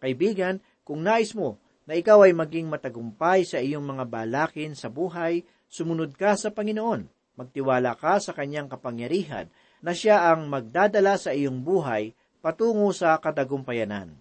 Kaibigan, 0.00 0.60
kung 0.86 1.02
nais 1.02 1.34
mo 1.34 1.58
na 1.82 1.98
ikaw 1.98 2.22
ay 2.22 2.30
maging 2.30 2.70
matagumpay 2.70 3.42
sa 3.42 3.58
iyong 3.58 3.82
mga 3.82 4.06
balakin 4.06 4.78
sa 4.78 4.86
buhay, 4.86 5.42
sumunod 5.66 6.14
ka 6.14 6.38
sa 6.38 6.54
Panginoon. 6.54 7.10
Magtiwala 7.34 7.98
ka 7.98 8.22
sa 8.22 8.30
kanyang 8.30 8.70
kapangyarihan 8.70 9.50
na 9.82 9.92
siya 9.92 10.30
ang 10.30 10.46
magdadala 10.46 11.18
sa 11.18 11.34
iyong 11.34 11.60
buhay 11.66 12.14
patungo 12.38 12.94
sa 12.94 13.18
katagumpayanan. 13.18 14.14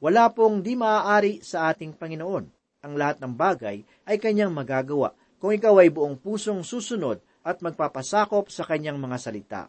Wala 0.00 0.32
pong 0.32 0.64
di 0.64 0.72
maaari 0.72 1.44
sa 1.44 1.68
ating 1.68 1.94
Panginoon 1.94 2.44
ang 2.84 2.92
lahat 3.00 3.16
ng 3.20 3.32
bagay 3.32 3.80
ay 4.04 4.16
kanyang 4.20 4.52
magagawa 4.52 5.16
kung 5.40 5.56
ikaw 5.56 5.80
ay 5.80 5.88
buong 5.88 6.20
pusong 6.20 6.60
susunod 6.60 7.20
at 7.40 7.60
magpapasakop 7.64 8.52
sa 8.52 8.64
kanyang 8.64 9.00
mga 9.00 9.16
salita. 9.20 9.62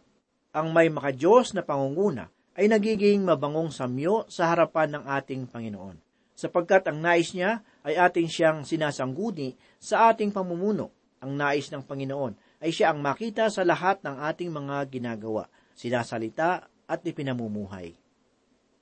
Ang 0.52 0.72
may 0.72 0.88
makadiyos 0.88 1.52
na 1.52 1.64
pangunguna 1.64 2.32
ay 2.56 2.68
nagiging 2.68 3.24
mabangong 3.24 3.68
samyo 3.68 4.24
sa 4.28 4.48
harapan 4.52 4.96
ng 4.96 5.04
ating 5.04 5.44
Panginoon, 5.48 5.96
sapagkat 6.36 6.86
ang 6.86 7.00
nais 7.00 7.32
niya 7.32 7.64
ay 7.82 7.96
ating 7.96 8.28
siyang 8.28 8.62
sinasangguni 8.62 9.56
sa 9.80 10.12
ating 10.12 10.30
pamumuno. 10.30 10.92
Ang 11.24 11.34
nais 11.34 11.72
ng 11.72 11.80
Panginoon 11.80 12.60
ay 12.60 12.70
siya 12.70 12.92
ang 12.92 13.00
makita 13.00 13.48
sa 13.48 13.64
lahat 13.64 14.04
ng 14.04 14.20
ating 14.20 14.52
mga 14.52 14.84
ginagawa, 14.92 15.48
sinasalita 15.72 16.68
at 16.86 17.00
ipinamumuhay. 17.02 17.96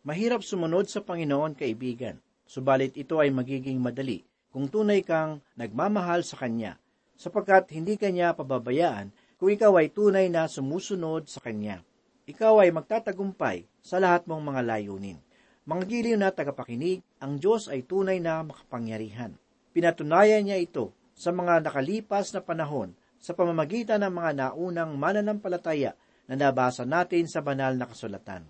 Mahirap 0.04 0.42
sumunod 0.42 0.90
sa 0.90 1.00
Panginoon, 1.00 1.56
kaibigan, 1.56 2.20
Subalit 2.44 2.92
ito 3.00 3.16
ay 3.16 3.32
magiging 3.32 3.80
madali 3.80 4.20
kung 4.52 4.68
tunay 4.68 5.00
kang 5.00 5.40
nagmamahal 5.56 6.22
sa 6.22 6.36
Kanya, 6.36 6.76
sapagkat 7.16 7.72
hindi 7.72 7.96
Kanya 7.96 8.36
pababayaan 8.36 9.10
kung 9.40 9.50
ikaw 9.50 9.74
ay 9.80 9.90
tunay 9.90 10.28
na 10.28 10.46
sumusunod 10.46 11.26
sa 11.26 11.40
Kanya. 11.40 11.82
Ikaw 12.28 12.64
ay 12.64 12.70
magtatagumpay 12.70 13.66
sa 13.80 13.98
lahat 13.98 14.28
mong 14.28 14.44
mga 14.44 14.60
layunin. 14.64 15.18
Mga 15.64 15.82
giliw 15.88 16.16
na 16.20 16.28
tagapakinig, 16.28 17.00
ang 17.24 17.40
Diyos 17.40 17.72
ay 17.72 17.88
tunay 17.88 18.20
na 18.20 18.44
makapangyarihan. 18.44 19.32
Pinatunayan 19.72 20.44
niya 20.44 20.60
ito 20.60 20.92
sa 21.16 21.32
mga 21.32 21.64
nakalipas 21.64 22.37
na 22.37 22.44
panahon 22.44 22.92
sa 23.16 23.32
pamamagitan 23.32 24.04
ng 24.04 24.12
mga 24.12 24.30
naunang 24.37 24.92
mananampalataya 25.00 25.96
na 26.28 26.37
nabasa 26.37 26.84
natin 26.84 27.24
sa 27.24 27.40
banal 27.40 27.80
na 27.80 27.88
kasulatan. 27.88 28.44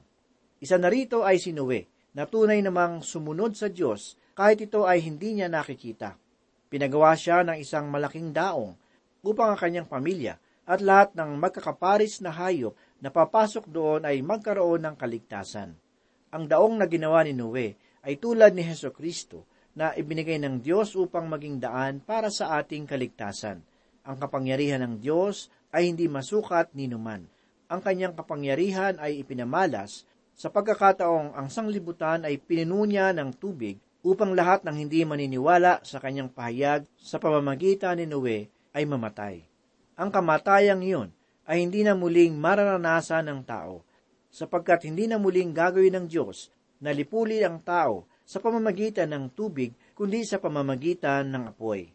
Isa 0.59 0.75
na 0.75 0.91
rito 0.91 1.23
ay 1.23 1.39
si 1.39 1.55
Noe, 1.55 1.87
na 2.19 2.27
tunay 2.27 2.59
namang 2.67 3.07
sumunod 3.07 3.55
sa 3.55 3.71
Diyos 3.71 4.19
kahit 4.35 4.67
ito 4.67 4.83
ay 4.91 4.99
hindi 5.07 5.39
niya 5.39 5.47
nakikita. 5.47 6.19
Pinagawa 6.67 7.15
siya 7.15 7.47
ng 7.47 7.59
isang 7.63 7.87
malaking 7.87 8.35
daong 8.35 8.75
upang 9.23 9.55
ang 9.55 9.59
kanyang 9.59 9.87
pamilya 9.87 10.35
at 10.67 10.83
lahat 10.83 11.15
ng 11.15 11.39
magkakaparis 11.39 12.19
na 12.27 12.35
hayop 12.35 12.75
na 12.99 13.15
papasok 13.15 13.71
doon 13.71 14.03
ay 14.03 14.19
magkaroon 14.23 14.83
ng 14.83 14.95
kaligtasan. 14.99 15.79
Ang 16.35 16.45
daong 16.51 16.75
na 16.75 16.91
ginawa 16.91 17.23
ni 17.23 17.31
Noe 17.31 17.79
ay 18.05 18.21
tulad 18.21 18.53
ni 18.53 18.63
Heso 18.63 18.93
Kristo 18.93 19.49
na 19.75 19.97
ibinigay 19.97 20.39
ng 20.39 20.63
Diyos 20.63 20.95
upang 20.95 21.27
maging 21.27 21.59
daan 21.59 21.99
para 21.99 22.31
sa 22.31 22.61
ating 22.61 22.87
kaligtasan. 22.87 23.65
Ang 24.05 24.17
kapangyarihan 24.21 24.85
ng 24.85 24.95
Diyos 25.03 25.51
ay 25.75 25.91
hindi 25.91 26.07
masukat 26.07 26.71
ni 26.77 26.87
numan. 26.87 27.27
Ang 27.67 27.81
kanyang 27.81 28.15
kapangyarihan 28.15 29.01
ay 29.01 29.25
ipinamalas 29.25 30.07
sa 30.35 30.51
pagkakataong 30.51 31.35
ang 31.35 31.49
sanglibutan 31.49 32.27
ay 32.27 32.39
pinununya 32.43 33.15
ng 33.15 33.35
tubig 33.39 33.79
upang 34.05 34.37
lahat 34.37 34.67
ng 34.67 34.77
hindi 34.77 35.07
maniniwala 35.07 35.81
sa 35.87 36.03
kanyang 36.03 36.29
pahayag 36.29 36.85
sa 36.99 37.17
pamamagitan 37.17 37.97
ni 37.97 38.05
Noe 38.05 38.51
ay 38.77 38.85
mamatay. 38.85 39.41
Ang 39.97 40.11
kamatayang 40.11 40.83
iyon 40.85 41.09
ay 41.47 41.63
hindi 41.63 41.87
na 41.87 41.95
muling 41.95 42.35
mararanasan 42.35 43.31
ng 43.31 43.41
tao, 43.47 43.87
sapagkat 44.35 44.91
hindi 44.91 45.07
na 45.07 45.17
muling 45.17 45.55
gagawin 45.55 45.95
ng 45.95 46.07
Diyos 46.11 46.51
na 46.81 46.91
lipuli 46.91 47.45
ang 47.45 47.63
tao 47.63 48.09
sa 48.25 48.41
pamamagitan 48.41 49.13
ng 49.13 49.25
tubig, 49.37 49.77
kundi 49.93 50.25
sa 50.25 50.41
pamamagitan 50.41 51.29
ng 51.29 51.53
apoy. 51.53 51.93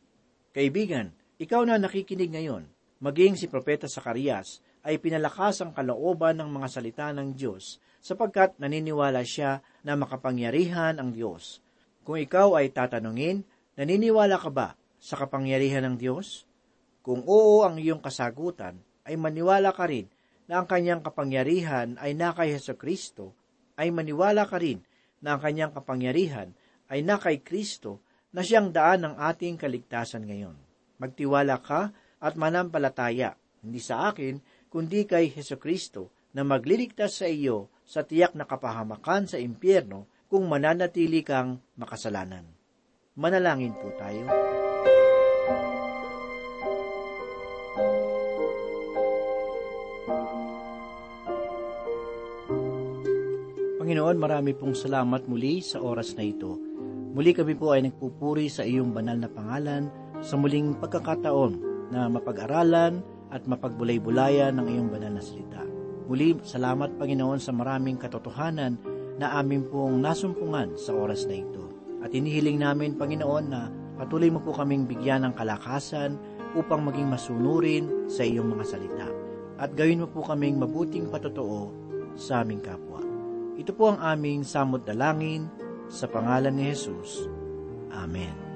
Kaibigan, 0.54 1.10
ikaw 1.42 1.66
na 1.66 1.82
nakikinig 1.82 2.30
ngayon, 2.30 2.70
maging 3.02 3.40
si 3.40 3.50
Propeta 3.50 3.90
Sakarias, 3.90 4.62
ay 4.84 5.02
pinalakas 5.02 5.60
ang 5.60 5.76
kalooban 5.76 6.40
ng 6.40 6.50
mga 6.50 6.68
salita 6.72 7.08
ng 7.12 7.36
Diyos 7.36 7.84
sapagkat 8.00 8.56
naniniwala 8.60 9.28
siya 9.28 9.60
na 9.84 10.00
makapangyarihan 10.00 10.96
ang 11.00 11.12
Diyos. 11.12 11.60
Kung 12.08 12.16
ikaw 12.16 12.56
ay 12.56 12.72
tatanungin, 12.72 13.44
naniniwala 13.76 14.40
ka 14.40 14.50
ba 14.50 14.74
sa 15.00 15.20
kapangyarihan 15.20 15.84
ng 15.84 15.96
Diyos? 16.00 16.48
Kung 17.04 17.28
oo 17.28 17.68
ang 17.68 17.76
iyong 17.76 18.00
kasagutan, 18.00 18.80
ay 19.04 19.20
maniwala 19.20 19.76
ka 19.76 19.88
rin 19.88 20.08
na 20.48 20.64
ang 20.64 20.68
kanyang 20.68 21.04
kapangyarihan 21.04 22.00
ay 22.00 22.16
na 22.16 22.34
kay 22.34 22.56
Heso 22.56 22.74
Kristo, 22.74 23.36
ay 23.80 23.96
maniwala 23.96 24.44
ka 24.44 24.60
rin 24.60 24.84
na 25.24 25.36
ang 25.36 25.40
kanyang 25.40 25.72
kapangyarihan 25.72 26.52
ay 26.92 27.00
na 27.00 27.16
kay 27.16 27.40
Kristo 27.40 28.04
na 28.36 28.44
siyang 28.44 28.76
daan 28.76 29.08
ng 29.08 29.16
ating 29.16 29.56
kaligtasan 29.56 30.28
ngayon. 30.28 30.58
Magtiwala 31.00 31.64
ka 31.64 31.96
at 32.20 32.36
manampalataya, 32.36 33.40
hindi 33.64 33.80
sa 33.80 34.12
akin, 34.12 34.44
kundi 34.68 35.08
kay 35.08 35.32
Heso 35.32 35.56
Kristo 35.56 36.12
na 36.36 36.44
magliligtas 36.44 37.24
sa 37.24 37.28
iyo 37.32 37.72
sa 37.88 38.04
tiyak 38.04 38.36
na 38.36 38.46
kapahamakan 38.46 39.26
sa 39.26 39.40
impyerno 39.40 40.06
kung 40.30 40.46
mananatili 40.46 41.26
kang 41.26 41.58
makasalanan. 41.80 42.46
Manalangin 43.18 43.74
po 43.80 43.90
tayo. 43.98 44.59
Panginoon, 54.00 54.16
marami 54.16 54.56
pong 54.56 54.80
salamat 54.80 55.28
muli 55.28 55.60
sa 55.60 55.84
oras 55.84 56.16
na 56.16 56.24
ito. 56.24 56.56
Muli 57.12 57.36
kami 57.36 57.52
po 57.52 57.76
ay 57.76 57.84
nagpupuri 57.84 58.48
sa 58.48 58.64
iyong 58.64 58.96
banal 58.96 59.20
na 59.20 59.28
pangalan 59.28 59.92
sa 60.24 60.40
muling 60.40 60.80
pagkakataon 60.80 61.54
na 61.92 62.08
mapag-aralan 62.08 63.04
at 63.28 63.44
mapagbulay-bulayan 63.44 64.56
ng 64.56 64.72
iyong 64.72 64.88
banal 64.88 65.20
na 65.20 65.20
salita. 65.20 65.68
Muli, 66.08 66.32
salamat 66.40 66.96
Panginoon 66.96 67.44
sa 67.44 67.52
maraming 67.52 68.00
katotohanan 68.00 68.80
na 69.20 69.36
amin 69.36 69.68
pong 69.68 70.00
nasumpungan 70.00 70.80
sa 70.80 70.96
oras 70.96 71.28
na 71.28 71.44
ito. 71.44 71.68
At 72.00 72.16
inihiling 72.16 72.64
namin, 72.64 72.96
Panginoon, 72.96 73.46
na 73.52 73.68
patuloy 74.00 74.32
mo 74.32 74.40
po 74.40 74.56
kaming 74.56 74.88
bigyan 74.88 75.28
ng 75.28 75.36
kalakasan 75.36 76.16
upang 76.56 76.88
maging 76.88 77.12
masunurin 77.12 78.08
sa 78.08 78.24
iyong 78.24 78.48
mga 78.48 78.64
salita. 78.64 79.12
At 79.60 79.76
gawin 79.76 80.00
mo 80.00 80.08
po 80.08 80.24
kaming 80.24 80.56
mabuting 80.56 81.12
patotoo 81.12 81.76
sa 82.16 82.48
aming 82.48 82.64
kapwa. 82.64 82.89
Ito 83.60 83.76
po 83.76 83.92
ang 83.92 84.00
aming 84.00 84.48
samot 84.48 84.88
dalangin 84.88 85.52
sa 85.92 86.08
pangalan 86.08 86.56
ni 86.56 86.72
Jesus. 86.72 87.28
Amen. 87.92 88.49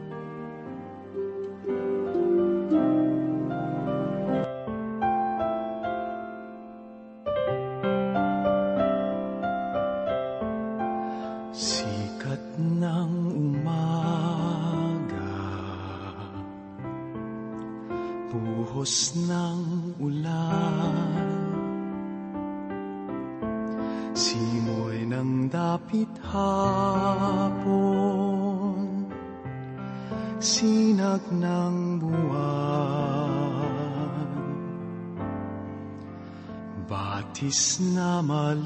Batis 37.54 37.78
na 37.94 38.18
malinaw. 38.26 38.58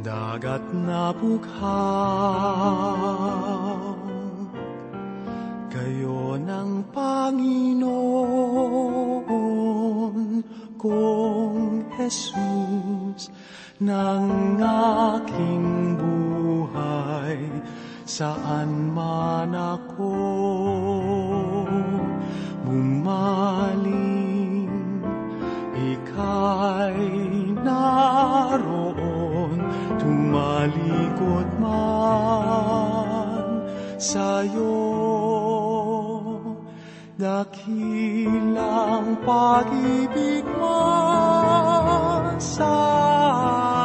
Dagat 0.00 0.64
na 0.72 1.12
bughaw 1.12 1.60
Kayo 5.68 6.40
ng 6.40 6.88
Panginoon. 6.88 7.84
Kong 10.80 11.84
Jesus 12.00 13.28
ng 13.76 14.56
aking 15.20 16.00
buhay 16.00 17.44
saan 18.08 18.88
man 18.96 19.52
ako 19.52 20.16
bumaling 22.64 23.79
ika'y 26.20 27.56
naroon 27.64 29.56
tumalikod 29.96 31.48
man 31.56 33.64
sa'yo. 33.96 35.00
Dakilang 37.20 39.20
pag-ibig 39.28 40.48
mo 40.56 40.88
sa 42.40 42.80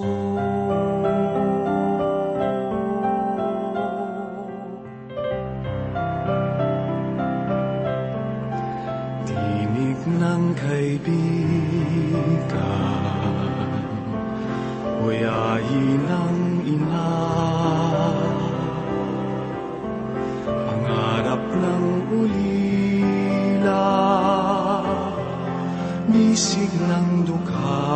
Bisig 26.35 26.67
ng 26.67 27.23
dukha, 27.23 27.87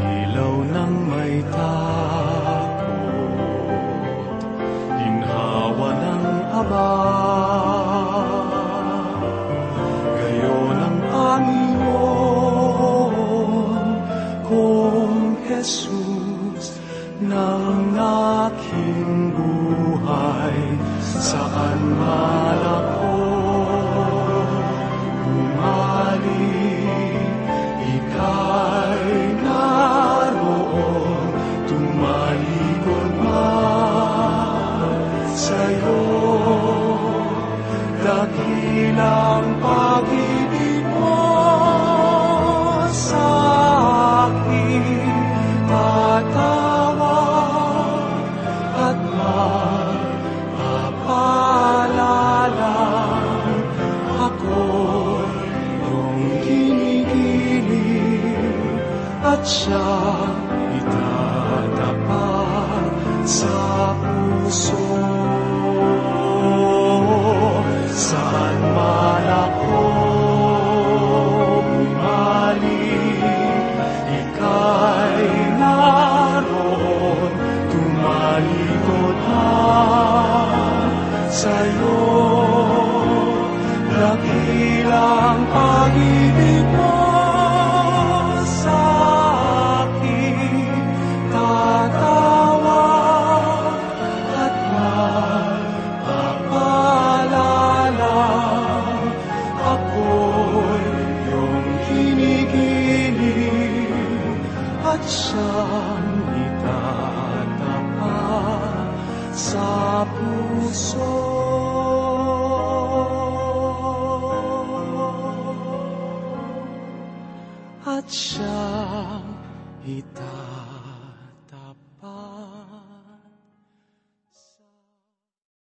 ilaw 0.00 0.64
ng 0.64 0.94
may 1.12 1.44
takot, 1.52 2.80
ginhawa 4.96 5.92
ng 5.92 6.24
aba. 6.56 6.88
Gayon 10.16 10.76
ang 10.80 11.04
Panginoon 11.12 12.32
kong 14.48 15.36
Jesus 15.52 16.80
ng 17.20 17.92
aking 18.00 19.36
buhay 19.36 20.56
saan 21.04 21.80
man 22.00 22.41